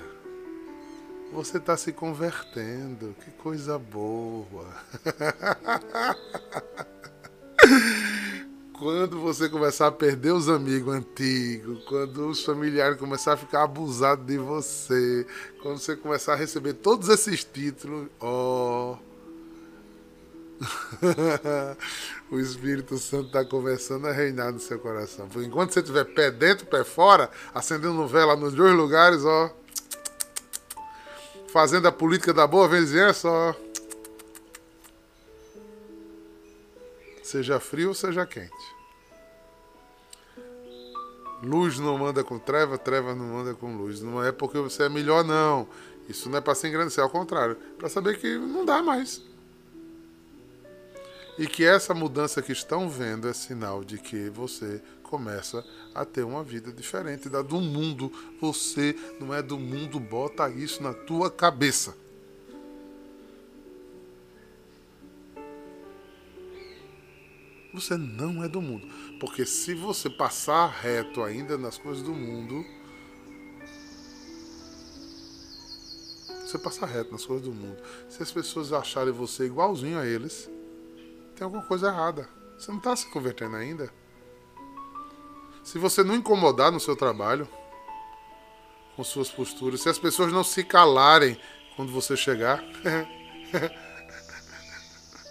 você 1.31 1.59
está 1.59 1.77
se 1.77 1.93
convertendo, 1.93 3.15
que 3.23 3.31
coisa 3.33 3.79
boa. 3.79 4.75
quando 8.73 9.21
você 9.21 9.51
começar 9.51 9.89
a 9.89 9.93
perder 9.93 10.33
os 10.33 10.49
amigos 10.49 10.95
antigos, 10.95 11.85
quando 11.85 12.31
os 12.31 12.43
familiares 12.43 12.99
começarem 12.99 13.39
a 13.39 13.45
ficar 13.45 13.65
abusados 13.65 14.25
de 14.25 14.39
você, 14.39 15.27
quando 15.61 15.77
você 15.77 15.95
começar 15.95 16.33
a 16.33 16.37
receber 16.37 16.73
todos 16.73 17.11
esses 17.11 17.45
títulos, 17.45 18.09
ó. 18.19 18.95
Oh, 18.95 19.12
o 22.31 22.39
Espírito 22.39 22.97
Santo 22.99 23.27
está 23.27 23.45
começando 23.45 24.07
a 24.07 24.13
reinar 24.13 24.53
no 24.53 24.61
seu 24.61 24.79
coração. 24.79 25.29
Por 25.29 25.43
enquanto 25.43 25.73
você 25.73 25.83
tiver 25.83 26.05
pé 26.05 26.31
dentro, 26.31 26.67
pé 26.67 26.85
fora, 26.85 27.31
acendendo 27.55 28.07
vela 28.07 28.37
nos 28.37 28.55
dois 28.55 28.75
lugares, 28.75 29.25
ó. 29.25 29.51
Fazendo 31.49 31.87
a 31.89 31.93
política 31.93 32.33
da 32.33 32.47
boa 32.47 32.69
vizinhança, 32.69 33.29
ó. 33.29 33.55
Seja 37.23 37.59
frio 37.59 37.89
ou 37.89 37.95
seja 37.95 38.27
quente. 38.27 38.73
Luz 41.43 41.79
não 41.79 41.99
manda 41.99 42.23
com 42.23 42.39
treva, 42.39 42.79
treva 42.79 43.15
não 43.15 43.25
manda 43.25 43.55
com 43.55 43.77
luz. 43.77 44.01
Não 44.01 44.23
é 44.23 44.31
porque 44.31 44.59
você 44.59 44.85
é 44.85 44.89
melhor, 44.89 45.25
não. 45.25 45.67
Isso 46.09 46.31
não 46.31 46.39
é 46.39 46.41
para 46.41 46.55
se 46.55 46.69
engrandecer, 46.69 47.03
ao 47.03 47.11
contrário. 47.11 47.57
Para 47.79 47.89
saber 47.89 48.19
que 48.19 48.39
não 48.39 48.65
dá 48.65 48.83
mais. 48.83 49.32
E 51.39 51.47
que 51.47 51.65
essa 51.65 51.95
mudança 51.95 52.43
que 52.43 52.53
estão 52.53 52.89
vendo 52.89 53.29
é 53.29 53.33
sinal 53.33 53.83
de 53.83 53.99
que 53.99 54.29
você 54.29 54.83
começa 55.03 55.65
a 55.95 56.05
ter 56.05 56.23
uma 56.23 56.43
vida 56.43 56.73
diferente 56.73 57.29
da 57.29 57.43
do 57.43 57.61
mundo. 57.61 58.11
Você 58.41 58.97
não 59.21 59.33
é 59.33 59.43
do 59.43 59.59
mundo, 59.59 60.01
bota 60.01 60.49
isso 60.49 60.83
na 60.83 60.95
tua 60.95 61.31
cabeça. 61.31 61.95
Você 67.73 67.97
não 67.97 68.45
é 68.45 68.49
do 68.49 68.61
mundo. 68.61 68.87
Porque 69.19 69.47
se 69.47 69.75
você 69.75 70.11
passar 70.11 70.67
reto 70.67 71.23
ainda 71.23 71.57
nas 71.57 71.79
coisas 71.79 72.03
do 72.03 72.13
mundo, 72.13 72.65
você 76.45 76.59
passar 76.59 76.87
reto 76.87 77.13
nas 77.13 77.25
coisas 77.25 77.47
do 77.47 77.53
mundo. 77.53 77.83
Se 78.11 78.23
as 78.23 78.31
pessoas 78.31 78.73
acharem 78.73 79.13
você 79.13 79.47
igualzinho 79.47 79.99
a 79.99 80.07
eles, 80.07 80.51
tem 81.43 81.45
alguma 81.45 81.65
coisa 81.65 81.89
errada. 81.89 82.29
Você 82.57 82.71
não 82.71 82.79
está 82.79 82.95
se 82.95 83.11
convertendo 83.11 83.57
ainda. 83.57 83.93
Se 85.65 85.77
você 85.77 86.05
não 86.05 86.15
incomodar 86.15 86.71
no 86.71 86.79
seu 86.79 86.95
trabalho, 86.95 87.49
com 88.95 89.03
suas 89.03 89.29
posturas, 89.29 89.81
se 89.81 89.89
as 89.89 89.99
pessoas 89.99 90.33
não 90.33 90.45
se 90.45 90.63
calarem 90.63 91.37
quando 91.75 91.91
você 91.91 92.17
chegar, 92.17 92.63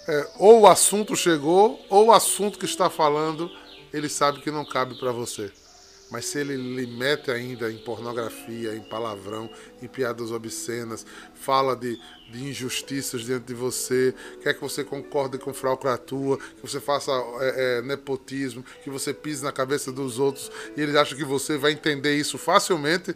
é, 0.05 0.31
ou 0.37 0.61
o 0.61 0.67
assunto 0.67 1.15
chegou, 1.15 1.79
ou 1.89 2.07
o 2.07 2.11
assunto 2.11 2.59
que 2.59 2.65
está 2.65 2.89
falando, 2.89 3.49
ele 3.93 4.09
sabe 4.09 4.41
que 4.41 4.51
não 4.51 4.65
cabe 4.65 4.99
para 4.99 5.13
você. 5.13 5.49
Mas 6.11 6.25
se 6.25 6.39
ele 6.39 6.57
lhe 6.57 6.85
mete 6.85 7.31
ainda 7.31 7.71
em 7.71 7.77
pornografia, 7.77 8.75
em 8.75 8.81
palavrão, 8.81 9.49
em 9.81 9.87
piadas 9.87 10.29
obscenas, 10.29 11.05
fala 11.33 11.73
de, 11.73 11.97
de 12.29 12.43
injustiças 12.43 13.21
diante 13.21 13.45
de 13.45 13.53
você, 13.53 14.13
quer 14.43 14.53
que 14.53 14.59
você 14.59 14.83
concorde 14.83 15.37
com 15.37 15.53
fraudulatura, 15.53 16.37
que 16.37 16.61
você 16.61 16.81
faça 16.81 17.13
é, 17.39 17.77
é, 17.77 17.81
nepotismo, 17.81 18.61
que 18.83 18.89
você 18.89 19.13
pise 19.13 19.41
na 19.41 19.53
cabeça 19.53 19.89
dos 19.89 20.19
outros, 20.19 20.51
e 20.75 20.81
ele 20.81 20.97
acha 20.97 21.15
que 21.15 21.23
você 21.23 21.57
vai 21.57 21.71
entender 21.71 22.13
isso 22.13 22.37
facilmente, 22.37 23.15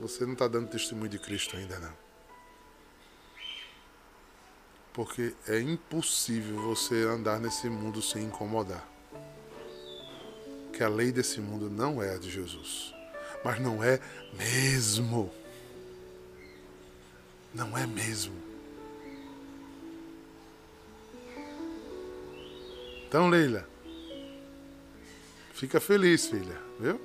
você 0.00 0.24
não 0.24 0.32
está 0.32 0.48
dando 0.48 0.70
testemunho 0.70 1.10
de 1.10 1.18
Cristo 1.18 1.54
ainda 1.54 1.78
não. 1.78 1.92
Porque 4.94 5.34
é 5.46 5.60
impossível 5.60 6.62
você 6.62 6.94
andar 7.02 7.38
nesse 7.38 7.68
mundo 7.68 8.00
sem 8.00 8.24
incomodar 8.24 8.93
que 10.74 10.82
a 10.82 10.88
lei 10.88 11.12
desse 11.12 11.40
mundo 11.40 11.70
não 11.70 12.02
é 12.02 12.14
a 12.14 12.18
de 12.18 12.30
Jesus. 12.30 12.92
Mas 13.44 13.60
não 13.60 13.82
é 13.82 14.00
mesmo. 14.32 15.30
Não 17.54 17.76
é 17.78 17.86
mesmo. 17.86 18.34
Então, 23.06 23.28
Leila, 23.28 23.68
fica 25.52 25.78
feliz, 25.78 26.26
filha, 26.26 26.60
viu? 26.80 27.00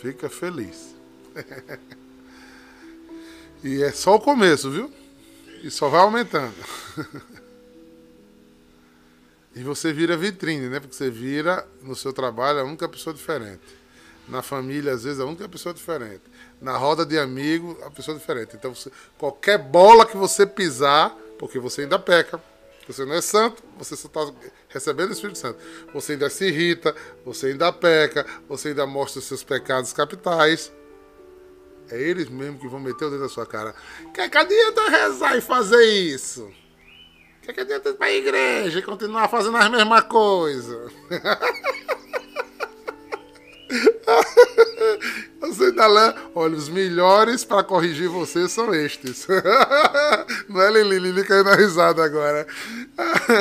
Fica 0.00 0.28
feliz. 0.28 0.94
E 3.64 3.82
é 3.82 3.90
só 3.92 4.16
o 4.16 4.20
começo, 4.20 4.70
viu? 4.70 4.92
E 5.62 5.70
só 5.70 5.88
vai 5.88 6.02
aumentando. 6.02 6.54
e 9.54 9.62
você 9.62 9.92
vira 9.92 10.16
vitrine, 10.16 10.68
né? 10.68 10.80
Porque 10.80 10.94
você 10.94 11.10
vira 11.10 11.66
no 11.80 11.94
seu 11.94 12.12
trabalho 12.12 12.58
a 12.60 12.64
única 12.64 12.88
pessoa 12.88 13.14
diferente. 13.14 13.62
Na 14.28 14.42
família, 14.42 14.92
às 14.92 15.04
vezes, 15.04 15.20
a 15.20 15.24
única 15.24 15.48
pessoa 15.48 15.72
diferente. 15.72 16.22
Na 16.60 16.76
roda 16.76 17.06
de 17.06 17.18
amigo, 17.18 17.78
a 17.84 17.90
pessoa 17.90 18.18
diferente. 18.18 18.56
Então, 18.56 18.74
você, 18.74 18.90
qualquer 19.16 19.58
bola 19.58 20.06
que 20.06 20.16
você 20.16 20.46
pisar, 20.46 21.10
porque 21.38 21.58
você 21.58 21.82
ainda 21.82 21.98
peca, 21.98 22.42
você 22.88 23.04
não 23.04 23.14
é 23.14 23.20
santo, 23.20 23.62
você 23.78 23.96
só 23.96 24.08
está 24.08 24.32
recebendo 24.68 25.10
o 25.10 25.12
Espírito 25.12 25.38
Santo. 25.38 25.58
Você 25.92 26.12
ainda 26.12 26.28
se 26.28 26.46
irrita, 26.46 26.94
você 27.24 27.48
ainda 27.48 27.72
peca, 27.72 28.26
você 28.48 28.68
ainda 28.68 28.86
mostra 28.86 29.20
os 29.20 29.26
seus 29.26 29.44
pecados 29.44 29.92
capitais. 29.92 30.72
É 31.90 32.00
eles 32.00 32.28
mesmo 32.28 32.58
que 32.58 32.66
vão 32.66 32.80
meter 32.80 33.04
o 33.04 33.10
dedo 33.10 33.22
na 33.22 33.28
sua 33.28 33.46
cara. 33.46 33.74
Que 34.12 34.28
que 34.28 34.38
adianta 34.38 34.90
rezar 34.90 35.36
e 35.36 35.40
fazer 35.40 35.84
isso? 35.84 36.50
Que 37.44 37.52
que 37.52 37.60
adianta 37.60 37.90
ir 37.90 37.94
para 37.94 38.06
a 38.06 38.12
igreja 38.12 38.78
e 38.78 38.82
continuar 38.82 39.28
fazendo 39.28 39.56
as 39.56 39.70
mesmas 39.70 40.02
coisas? 40.04 40.92
Você 45.40 45.70
lá, 45.72 46.14
olha, 46.34 46.56
os 46.56 46.68
melhores 46.68 47.44
para 47.44 47.62
corrigir 47.62 48.08
você 48.08 48.48
são 48.48 48.74
estes. 48.74 49.26
Não 50.48 50.60
é 50.60 50.70
Lili? 50.70 50.98
Lili 50.98 51.24
caiu 51.24 51.44
na 51.44 51.54
risada 51.54 52.02
agora. 52.02 52.46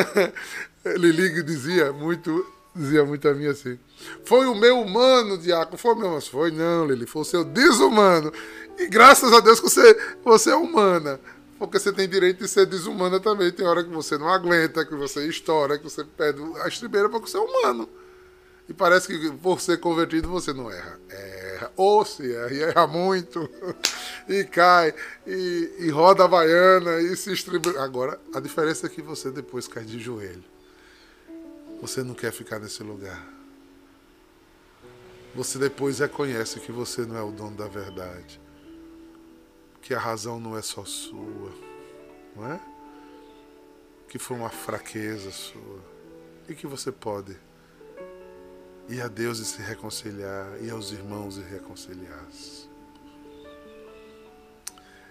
Lili 0.98 1.42
dizia 1.44 1.94
muito, 1.94 2.46
dizia 2.76 3.06
muito 3.06 3.28
a 3.28 3.34
mim 3.34 3.48
assim. 3.48 3.80
Foi 4.26 4.46
o 4.48 4.56
meu 4.56 4.82
humano, 4.82 5.38
Diácono. 5.38 5.78
Foi 5.78 5.96
meu, 5.96 6.12
mas 6.12 6.28
foi 6.28 6.52
não, 6.52 6.86
Lili. 6.86 7.06
Foi 7.06 7.22
o 7.22 7.26
seu 7.26 7.44
desumano. 7.44 8.34
E 8.78 8.88
graças 8.88 9.32
a 9.32 9.40
Deus 9.40 9.60
que 9.60 9.70
você, 9.70 9.98
você 10.24 10.52
é 10.52 10.56
humana. 10.56 11.20
Porque 11.64 11.80
você 11.80 11.94
tem 11.94 12.10
direito 12.10 12.40
de 12.40 12.48
ser 12.50 12.66
desumana 12.66 13.22
também. 13.22 13.50
Tem 13.50 13.66
hora 13.66 13.82
que 13.82 13.90
você 13.90 14.18
não 14.18 14.28
aguenta, 14.28 14.86
que 14.86 14.96
você 14.96 15.26
estoura, 15.28 15.78
que 15.78 15.86
você 15.86 16.04
perde 16.04 16.42
a 16.62 16.68
estribeira 16.68 17.08
porque 17.08 17.30
você 17.30 17.38
é 17.38 17.40
humano. 17.40 17.88
E 18.68 18.74
parece 18.74 19.08
que 19.08 19.32
por 19.38 19.62
ser 19.62 19.80
convertido 19.80 20.28
você 20.28 20.52
não 20.52 20.70
erra. 20.70 21.00
Erra. 21.10 21.72
Ou 21.78 22.04
se 22.04 22.36
erra, 22.36 22.54
e 22.54 22.62
erra 22.64 22.86
muito. 22.86 23.50
e 24.28 24.44
cai, 24.44 24.94
e, 25.26 25.72
e 25.80 25.90
roda 25.90 26.26
a 26.26 26.28
baiana, 26.28 27.00
e 27.00 27.16
se 27.16 27.32
estriba. 27.32 27.82
Agora, 27.82 28.20
a 28.36 28.42
diferença 28.42 28.88
é 28.88 28.90
que 28.90 29.02
você 29.02 29.32
depois 29.32 29.66
cai 29.66 29.86
de 29.86 30.00
joelho. 30.00 30.44
Você 31.82 32.04
não 32.04 32.14
quer 32.14 32.34
ficar 32.34 32.60
nesse 32.60 32.84
lugar. 32.84 33.26
Você 35.34 35.58
depois 35.58 36.00
reconhece 36.00 36.60
que 36.60 36.74
você 36.74 37.06
não 37.06 37.16
é 37.16 37.24
o 37.24 37.32
dono 37.32 37.56
da 37.56 37.70
verdade. 37.70 38.43
Que 39.84 39.94
a 39.94 40.00
razão 40.00 40.40
não 40.40 40.58
é 40.58 40.62
só 40.64 40.84
sua. 40.84 41.52
Não 42.36 42.52
é? 42.52 42.60
Que 44.08 44.18
foi 44.18 44.36
uma 44.36 44.50
fraqueza 44.50 45.30
sua. 45.32 45.80
E 46.50 46.56
que 46.56 46.66
você 46.66 46.92
pode 46.92 47.38
e 48.88 49.02
a 49.02 49.08
Deus 49.08 49.40
e 49.40 49.46
se 49.46 49.62
reconciliar, 49.62 50.62
e 50.62 50.70
aos 50.70 50.92
irmãos 50.92 51.38
e 51.38 51.42
reconciliar-se. 51.42 52.70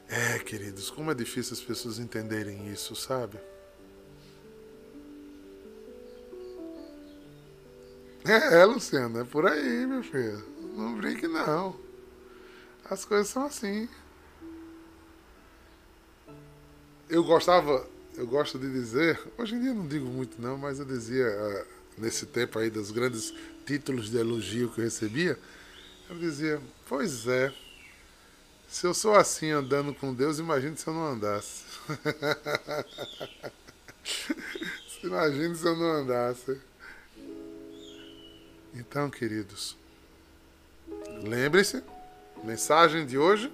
É, 0.09 0.39
queridos, 0.41 0.91
como 0.91 1.11
é 1.11 1.15
difícil 1.15 1.55
as 1.55 1.61
pessoas 1.61 1.99
entenderem 1.99 2.69
isso, 2.71 2.95
sabe? 2.95 3.39
É, 8.25 8.61
é, 8.61 9.21
é 9.21 9.25
por 9.25 9.47
aí, 9.47 9.87
meu 9.87 10.03
filho. 10.03 10.45
Não 10.77 10.95
brinque, 10.95 11.27
não. 11.27 11.75
As 12.85 13.05
coisas 13.05 13.29
são 13.29 13.47
assim. 13.47 13.89
Eu 17.13 17.23
gostava, 17.23 17.87
eu 18.17 18.27
gosto 18.27 18.59
de 18.59 18.73
dizer, 18.73 19.21
hoje 19.37 19.55
em 19.55 19.61
dia 19.61 19.75
não 19.75 19.87
digo 19.87 20.07
muito 20.07 20.41
não, 20.41 20.57
mas 20.57 20.79
eu 20.79 20.87
dizia 20.87 21.27
uh, 21.27 22.01
nesse 22.01 22.25
tempo 22.25 22.59
aí 22.59 22.71
dos 22.71 22.91
grandes 22.91 23.35
títulos 23.67 24.09
de 24.09 24.17
elogio 24.17 24.71
que 24.71 24.81
eu 24.81 24.85
recebia, 24.85 25.39
eu 26.09 26.19
dizia, 26.19 26.59
pois 26.89 27.29
é, 27.29 27.53
se 28.67 28.87
eu 28.87 28.95
sou 28.95 29.15
assim 29.15 29.51
andando 29.51 29.93
com 29.93 30.15
Deus, 30.15 30.39
imagine 30.39 30.75
se 30.75 30.87
eu 30.87 30.95
não 30.95 31.09
andasse. 31.09 31.65
imagine 35.05 35.55
se 35.55 35.67
eu 35.67 35.77
não 35.77 35.93
andasse. 35.93 36.59
Então, 38.73 39.11
queridos, 39.11 39.77
lembre-se, 41.23 41.85
mensagem 42.43 43.05
de 43.05 43.19
hoje. 43.19 43.53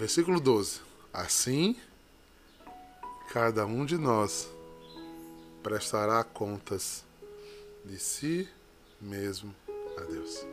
Versículo 0.00 0.40
12. 0.40 0.80
Assim, 1.12 1.76
cada 3.34 3.66
um 3.66 3.84
de 3.84 3.98
nós 3.98 4.48
prestará 5.62 6.24
contas 6.24 7.04
de 7.84 7.98
si 7.98 8.48
mesmo 8.98 9.54
a 9.98 10.00
Deus. 10.00 10.46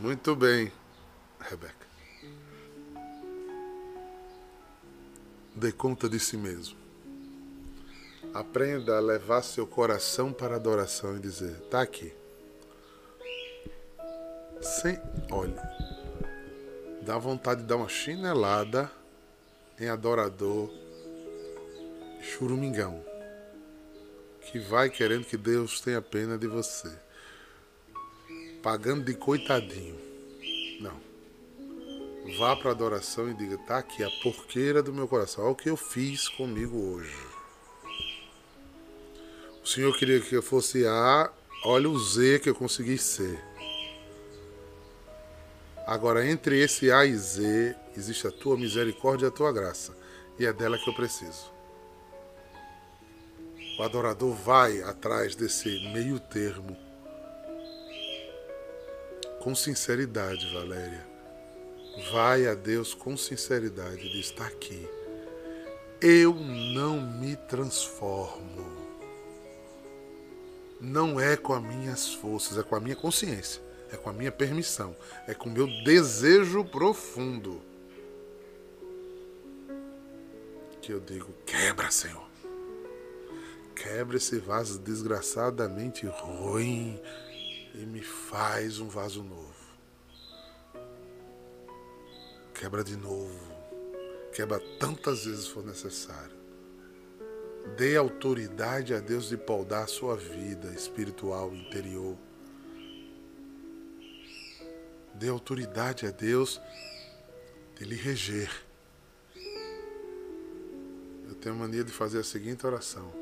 Muito 0.00 0.36
bem, 0.36 0.70
Rebeca. 1.40 1.74
Dê 5.52 5.72
conta 5.72 6.08
de 6.08 6.20
si 6.20 6.36
mesmo. 6.36 6.76
Aprenda 8.32 8.96
a 8.96 9.00
levar 9.00 9.42
seu 9.42 9.66
coração 9.66 10.32
para 10.32 10.52
a 10.52 10.56
adoração 10.56 11.16
e 11.16 11.18
dizer: 11.18 11.50
está 11.64 11.82
aqui. 11.82 12.14
Sem, 14.82 15.00
olha, 15.30 15.62
dá 17.00 17.16
vontade 17.16 17.62
de 17.62 17.66
dar 17.66 17.76
uma 17.76 17.88
chinelada 17.88 18.92
em 19.80 19.88
adorador 19.88 20.70
churumingão, 22.20 23.02
que 24.42 24.58
vai 24.58 24.90
querendo 24.90 25.24
que 25.24 25.38
Deus 25.38 25.80
tenha 25.80 26.02
pena 26.02 26.36
de 26.36 26.46
você, 26.46 26.92
pagando 28.62 29.02
de 29.02 29.14
coitadinho. 29.14 29.98
Não. 30.78 31.00
Vá 32.36 32.54
para 32.54 32.68
a 32.68 32.72
adoração 32.72 33.30
e 33.30 33.34
diga: 33.34 33.56
tá 33.66 33.78
aqui 33.78 34.04
a 34.04 34.10
porqueira 34.22 34.82
do 34.82 34.92
meu 34.92 35.08
coração, 35.08 35.44
olha 35.44 35.52
o 35.52 35.56
que 35.56 35.70
eu 35.70 35.76
fiz 35.76 36.28
comigo 36.28 36.76
hoje. 36.76 37.16
O 39.64 39.66
Senhor 39.66 39.96
queria 39.96 40.20
que 40.20 40.34
eu 40.34 40.42
fosse 40.42 40.86
A, 40.86 41.32
olha 41.64 41.88
o 41.88 41.98
Z 41.98 42.40
que 42.40 42.50
eu 42.50 42.54
consegui 42.54 42.98
ser. 42.98 43.42
Agora, 45.86 46.26
entre 46.26 46.60
esse 46.60 46.90
A 46.90 47.04
e 47.04 47.14
Z, 47.14 47.76
existe 47.96 48.26
a 48.26 48.32
tua 48.32 48.56
misericórdia 48.56 49.26
e 49.26 49.28
a 49.28 49.30
tua 49.30 49.52
graça. 49.52 49.96
E 50.36 50.44
é 50.44 50.52
dela 50.52 50.76
que 50.76 50.90
eu 50.90 50.94
preciso. 50.94 51.54
O 53.78 53.82
adorador 53.84 54.34
vai 54.34 54.82
atrás 54.82 55.36
desse 55.36 55.68
meio 55.92 56.18
termo. 56.18 56.76
Com 59.38 59.54
sinceridade, 59.54 60.52
Valéria. 60.52 61.06
Vai 62.12 62.48
a 62.48 62.54
Deus 62.54 62.92
com 62.92 63.16
sinceridade 63.16 64.10
de 64.10 64.18
estar 64.18 64.46
aqui. 64.46 64.88
Eu 66.00 66.34
não 66.34 67.00
me 67.00 67.36
transformo. 67.36 68.86
Não 70.80 71.20
é 71.20 71.36
com 71.36 71.54
as 71.54 71.62
minhas 71.62 72.12
forças, 72.12 72.58
é 72.58 72.62
com 72.64 72.74
a 72.74 72.80
minha 72.80 72.96
consciência 72.96 73.65
é 73.92 73.96
com 73.96 74.10
a 74.10 74.12
minha 74.12 74.32
permissão, 74.32 74.96
é 75.26 75.34
com 75.34 75.48
o 75.48 75.52
meu 75.52 75.66
desejo 75.84 76.64
profundo. 76.64 77.60
Que 80.80 80.92
eu 80.92 81.00
digo: 81.00 81.32
quebra, 81.44 81.90
Senhor. 81.90 82.26
Quebra 83.74 84.16
esse 84.16 84.38
vaso 84.38 84.78
desgraçadamente 84.78 86.06
ruim 86.06 87.00
e 87.74 87.84
me 87.84 88.02
faz 88.02 88.80
um 88.80 88.88
vaso 88.88 89.22
novo. 89.22 89.54
Quebra 92.54 92.82
de 92.82 92.96
novo. 92.96 93.54
Quebra 94.32 94.60
tantas 94.80 95.24
vezes 95.24 95.46
for 95.46 95.64
necessário. 95.64 96.36
Dê 97.76 97.96
autoridade 97.96 98.94
a 98.94 99.00
Deus 99.00 99.28
de 99.28 99.36
poldar 99.36 99.84
a 99.84 99.88
sua 99.88 100.16
vida 100.16 100.72
espiritual 100.72 101.54
interior 101.54 102.16
Dê 105.18 105.28
autoridade 105.28 106.06
a 106.06 106.10
Deus 106.10 106.60
de 107.76 107.84
lhe 107.84 107.96
reger. 107.96 108.50
Eu 111.26 111.34
tenho 111.34 111.54
mania 111.54 111.82
de 111.82 111.92
fazer 111.92 112.18
a 112.20 112.24
seguinte 112.24 112.66
oração. 112.66 113.12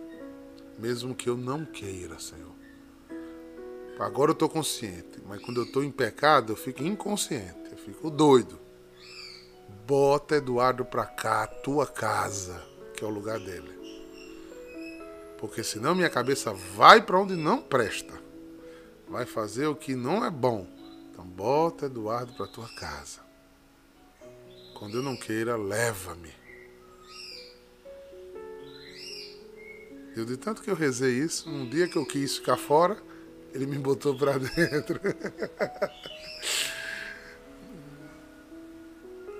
Mesmo 0.78 1.14
que 1.14 1.28
eu 1.28 1.36
não 1.36 1.64
queira, 1.64 2.18
Senhor. 2.18 2.54
Agora 3.98 4.30
eu 4.30 4.34
estou 4.34 4.48
consciente, 4.48 5.20
mas 5.24 5.40
quando 5.40 5.60
eu 5.60 5.64
estou 5.64 5.84
em 5.84 5.90
pecado, 5.90 6.52
eu 6.52 6.56
fico 6.56 6.82
inconsciente, 6.82 7.70
eu 7.70 7.78
fico 7.78 8.10
doido. 8.10 8.58
Bota 9.86 10.36
Eduardo 10.36 10.84
para 10.84 11.06
cá, 11.06 11.44
a 11.44 11.46
tua 11.46 11.86
casa, 11.86 12.60
que 12.92 13.04
é 13.04 13.06
o 13.06 13.10
lugar 13.10 13.38
dele. 13.38 13.72
Porque 15.38 15.62
senão 15.62 15.94
minha 15.94 16.10
cabeça 16.10 16.52
vai 16.52 17.02
para 17.02 17.20
onde 17.20 17.36
não 17.36 17.62
presta. 17.62 18.14
Vai 19.08 19.26
fazer 19.26 19.66
o 19.66 19.76
que 19.76 19.94
não 19.94 20.24
é 20.24 20.30
bom. 20.30 20.73
Então 21.14 21.24
bota 21.24 21.86
Eduardo 21.86 22.32
para 22.32 22.48
tua 22.48 22.68
casa. 22.74 23.20
Quando 24.76 24.96
eu 24.96 25.02
não 25.02 25.16
queira, 25.16 25.56
leva-me. 25.56 26.32
Eu 30.16 30.24
de 30.24 30.36
tanto 30.36 30.60
que 30.60 30.70
eu 30.70 30.74
rezei 30.74 31.12
isso, 31.12 31.48
um 31.48 31.68
dia 31.68 31.86
que 31.86 31.96
eu 31.96 32.04
quis 32.04 32.36
ficar 32.36 32.56
fora, 32.56 33.00
ele 33.52 33.64
me 33.64 33.78
botou 33.78 34.16
para 34.18 34.38
dentro. 34.38 35.00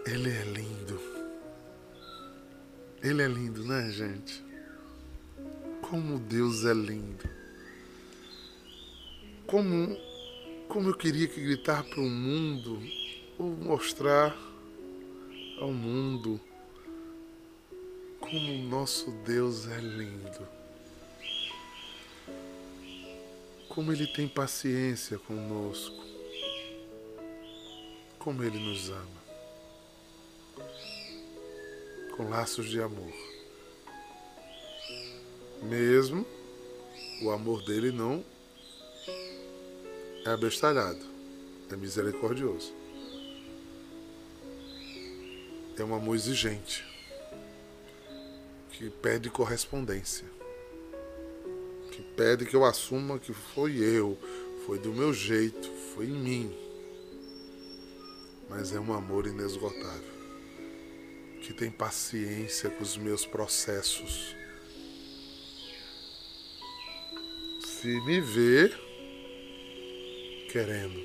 Ele 0.07 0.31
é 0.31 0.45
lindo. 0.45 1.01
Ele 3.03 3.23
é 3.23 3.27
lindo, 3.27 3.65
né, 3.65 3.91
gente? 3.91 4.45
Como 5.83 6.21
Deus 6.21 6.65
é 6.65 6.73
lindo. 6.73 7.29
Como, 9.45 9.97
como 10.75 10.89
eu 10.89 10.95
queria 10.95 11.29
que 11.29 11.41
gritar 11.41 11.85
para 11.85 12.01
o 12.01 12.11
mundo, 12.11 12.83
ou 13.39 13.47
mostrar 13.47 14.37
ao 15.61 15.73
mundo 15.73 16.41
como 18.19 18.53
o 18.53 18.59
nosso 18.59 19.13
Deus 19.25 19.69
é 19.69 19.79
lindo. 19.79 20.49
Como 23.69 23.93
Ele 23.93 24.05
tem 24.05 24.27
paciência 24.27 25.17
conosco. 25.17 26.05
Como 28.19 28.43
Ele 28.43 28.59
nos 28.59 28.91
ama 28.91 29.25
com 32.17 32.29
laços 32.29 32.69
de 32.69 32.81
amor. 32.83 33.15
Mesmo 35.63 36.27
o 37.23 37.31
amor 37.31 37.63
dele 37.63 37.93
não 37.93 38.34
é 40.25 40.31
abestalhado, 40.31 41.05
é 41.71 41.77
misericordioso. 41.77 42.73
É 45.77 45.85
um 45.85 45.95
amor 45.95 46.15
exigente, 46.15 46.85
que 48.71 48.89
pede 48.89 49.29
correspondência, 49.29 50.25
que 51.91 52.03
pede 52.17 52.47
que 52.47 52.57
eu 52.57 52.65
assuma 52.65 53.19
que 53.19 53.35
foi 53.35 53.77
eu, 53.77 54.17
foi 54.67 54.79
do 54.79 54.93
meu 54.93 55.13
jeito, 55.13 55.71
foi 55.95 56.07
em 56.07 56.13
mim. 56.13 56.57
Mas 58.49 58.73
é 58.73 58.81
um 58.81 58.93
amor 58.93 59.27
inesgotável 59.27 60.15
que 61.43 61.53
tem 61.53 61.71
paciência 61.71 62.71
com 62.71 62.83
os 62.83 62.97
meus 62.97 63.27
processos. 63.27 64.35
Se 67.61 68.01
me 68.07 68.21
vê 68.21 68.73
querendo, 70.55 71.01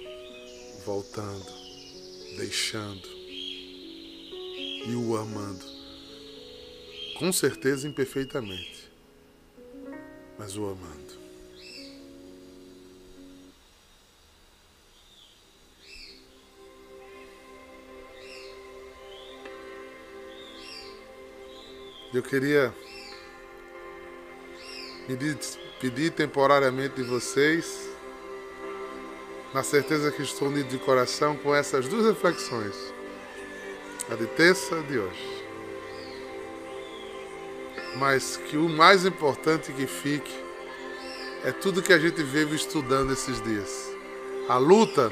voltando, 0.85 1.51
deixando 2.37 3.07
e 4.85 4.93
o 4.95 5.17
amando, 5.17 5.65
com 7.17 7.33
certeza 7.33 7.87
imperfeitamente, 7.87 8.91
mas 10.37 10.55
o 10.55 10.67
amando. 10.67 11.17
Eu 22.13 22.21
queria 22.21 22.71
pedir, 25.07 25.39
pedir 25.81 26.11
temporariamente 26.11 26.97
de 26.97 27.03
vocês, 27.03 27.88
na 29.53 29.63
certeza 29.63 30.11
que 30.11 30.21
estou 30.21 30.47
unido 30.47 30.69
de 30.69 30.77
coração 30.77 31.35
com 31.35 31.55
essas 31.55 31.87
duas 31.87 32.05
reflexões, 32.05 32.75
a 34.11 34.15
de 34.15 34.27
terça 34.27 34.81
de 34.81 34.99
hoje. 34.99 35.45
Mas 37.95 38.37
que 38.37 38.57
o 38.57 38.69
mais 38.69 39.05
importante 39.05 39.71
que 39.73 39.87
fique 39.87 40.33
é 41.43 41.51
tudo 41.51 41.81
que 41.81 41.93
a 41.93 41.99
gente 41.99 42.21
veio 42.21 42.53
estudando 42.53 43.11
esses 43.11 43.41
dias. 43.41 43.89
A 44.47 44.57
luta 44.57 45.11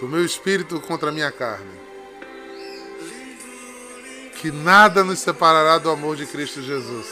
do 0.00 0.08
meu 0.08 0.24
espírito 0.24 0.80
contra 0.80 1.08
a 1.08 1.12
minha 1.12 1.32
carne 1.32 1.84
que 4.44 4.52
nada 4.52 5.02
nos 5.02 5.20
separará 5.20 5.78
do 5.78 5.88
amor 5.88 6.16
de 6.16 6.26
Cristo 6.26 6.60
Jesus. 6.60 7.06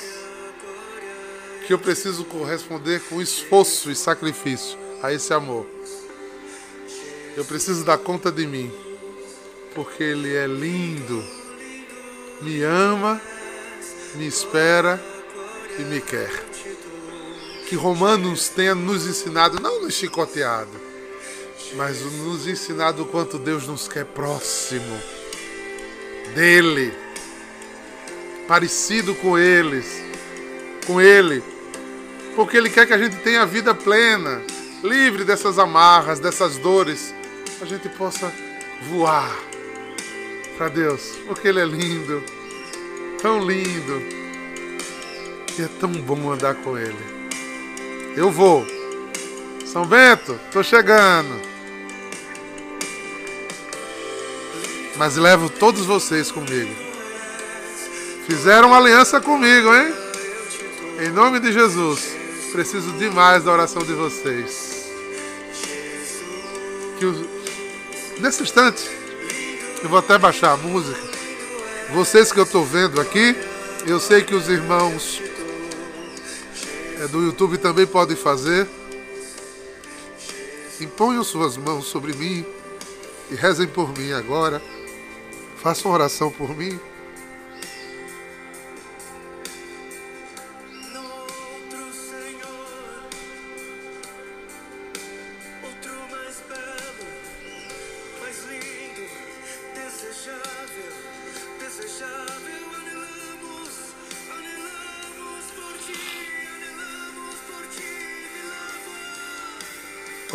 Que 1.66 1.72
eu 1.72 1.78
preciso 1.78 2.26
corresponder 2.26 3.01
com 3.09 3.22
esforço 3.22 3.91
e 3.91 3.97
sacrifício 3.97 4.82
a 5.03 5.12
esse 5.12 5.34
amor. 5.34 5.66
Eu 7.36 7.44
preciso 7.44 7.84
dar 7.84 7.98
conta 7.98 8.30
de 8.30 8.46
mim, 8.46 8.70
porque 9.74 10.03
Ele 10.03 10.34
é 10.34 10.46
lindo, 10.46 11.24
me 12.40 12.62
ama, 12.62 13.20
me 14.14 14.26
espera 14.26 15.03
e 15.78 15.82
me 15.82 16.00
quer. 16.00 16.30
Que 17.68 17.74
Romanos 17.74 18.48
tenha 18.48 18.74
nos 18.74 19.07
ensinado, 19.07 19.61
não 19.61 19.82
nos 19.82 19.94
chicoteado, 19.94 20.70
mas 21.74 22.03
nos 22.03 22.46
ensinado 22.46 23.03
o 23.03 23.07
quanto 23.07 23.38
Deus 23.38 23.66
nos 23.66 23.88
quer 23.88 24.05
próximo 24.05 25.00
dele 26.34 26.92
parecido 28.46 29.14
com 29.14 29.38
eles, 29.38 29.86
com 30.86 31.00
ele, 31.00 31.42
porque 32.34 32.57
ele 32.57 32.68
quer 32.68 32.86
que 32.86 32.92
a 32.92 32.98
gente 32.98 33.16
tenha 33.16 33.46
vida 33.46 33.74
plena, 33.74 34.42
livre 34.83 35.24
dessas 35.24 35.59
amarras, 35.59 36.18
dessas 36.18 36.59
dores, 36.59 37.14
a 37.61 37.64
gente 37.64 37.89
possa 37.89 38.33
voar 38.89 39.30
para 40.57 40.68
Deus, 40.68 41.18
porque 41.26 41.49
ele 41.49 41.61
é 41.61 41.64
lindo, 41.64 42.22
tão 43.20 43.45
lindo, 43.45 44.03
e 45.59 45.62
é 45.62 45.68
tão 45.80 45.91
bom 45.91 46.33
andar 46.33 46.55
com 46.57 46.76
ele. 46.76 46.97
Eu 48.16 48.30
vou. 48.30 48.66
São 49.64 49.87
Bento, 49.87 50.39
tô 50.51 50.62
chegando. 50.62 51.41
Mas 54.97 55.16
levo 55.16 55.49
todos 55.49 55.87
vocês 55.87 56.30
comigo. 56.30 56.74
Fizeram 58.26 58.74
aliança 58.74 59.20
comigo, 59.20 59.74
hein? 59.74 59.95
Em 61.01 61.11
nome 61.11 61.41
de 61.41 61.53
Jesus, 61.53 62.14
preciso 62.53 62.93
demais 62.93 63.45
da 63.45 63.53
oração 63.53 63.83
de 63.83 63.95
vocês. 63.95 64.72
Que. 67.03 68.20
Nesse 68.20 68.44
instante, 68.44 68.88
eu 69.82 69.88
vou 69.88 69.98
até 69.98 70.16
baixar 70.16 70.53
a 70.53 70.57
música. 70.57 71.00
Vocês 71.92 72.30
que 72.30 72.38
eu 72.38 72.44
estou 72.44 72.64
vendo 72.64 73.00
aqui, 73.00 73.34
eu 73.84 73.98
sei 73.98 74.22
que 74.22 74.36
os 74.36 74.48
irmãos 74.48 75.20
é, 77.00 77.09
do 77.09 77.20
YouTube 77.24 77.59
também 77.59 77.88
podem 77.88 78.16
fazer. 78.16 78.68
Imponham 80.80 81.24
suas 81.24 81.57
mãos 81.57 81.86
sobre 81.86 82.12
mim 82.12 82.46
e 83.32 83.34
rezem 83.34 83.66
por 83.66 83.88
mim 83.98 84.12
agora. 84.12 84.62
Façam 85.57 85.90
oração 85.90 86.30
por 86.30 86.57
mim. 86.57 86.78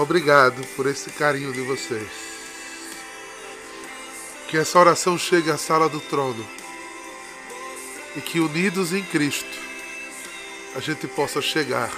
Obrigado 0.08 0.66
por 0.78 0.88
esse 0.88 1.10
carinho 1.10 1.52
de 1.52 1.60
vocês. 1.60 2.08
Que 4.48 4.56
essa 4.56 4.80
oração 4.80 5.18
chegue 5.18 5.52
à 5.52 5.58
sala 5.58 5.90
do 5.90 6.00
trono 6.00 6.48
e 8.16 8.22
que 8.22 8.40
unidos 8.40 8.94
em 8.94 9.04
Cristo 9.04 9.60
a 10.78 10.80
gente 10.80 11.10
possa 11.10 11.42
chegar 11.42 11.92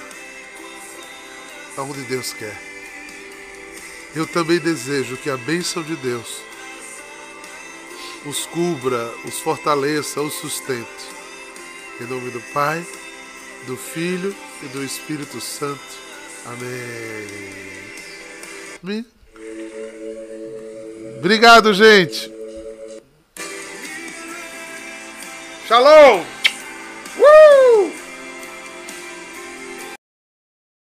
aonde 1.76 2.00
Deus 2.00 2.32
quer. 2.32 2.60
Eu 4.12 4.26
também 4.26 4.58
desejo 4.58 5.16
que 5.16 5.30
a 5.30 5.36
bênção 5.36 5.80
de 5.80 5.94
Deus 5.94 6.42
os 8.26 8.44
cubra, 8.44 9.08
os 9.24 9.38
fortaleça, 9.38 10.20
os 10.20 10.34
sustente. 10.34 11.06
Em 12.00 12.06
nome 12.06 12.32
do 12.32 12.40
Pai, 12.52 12.84
do 13.68 13.76
Filho 13.76 14.34
e 14.64 14.66
do 14.66 14.82
Espírito 14.82 15.40
Santo. 15.40 16.09
Amém. 16.44 17.30
Obrigado, 21.18 21.74
gente. 21.74 22.32
Shalom. 25.68 26.39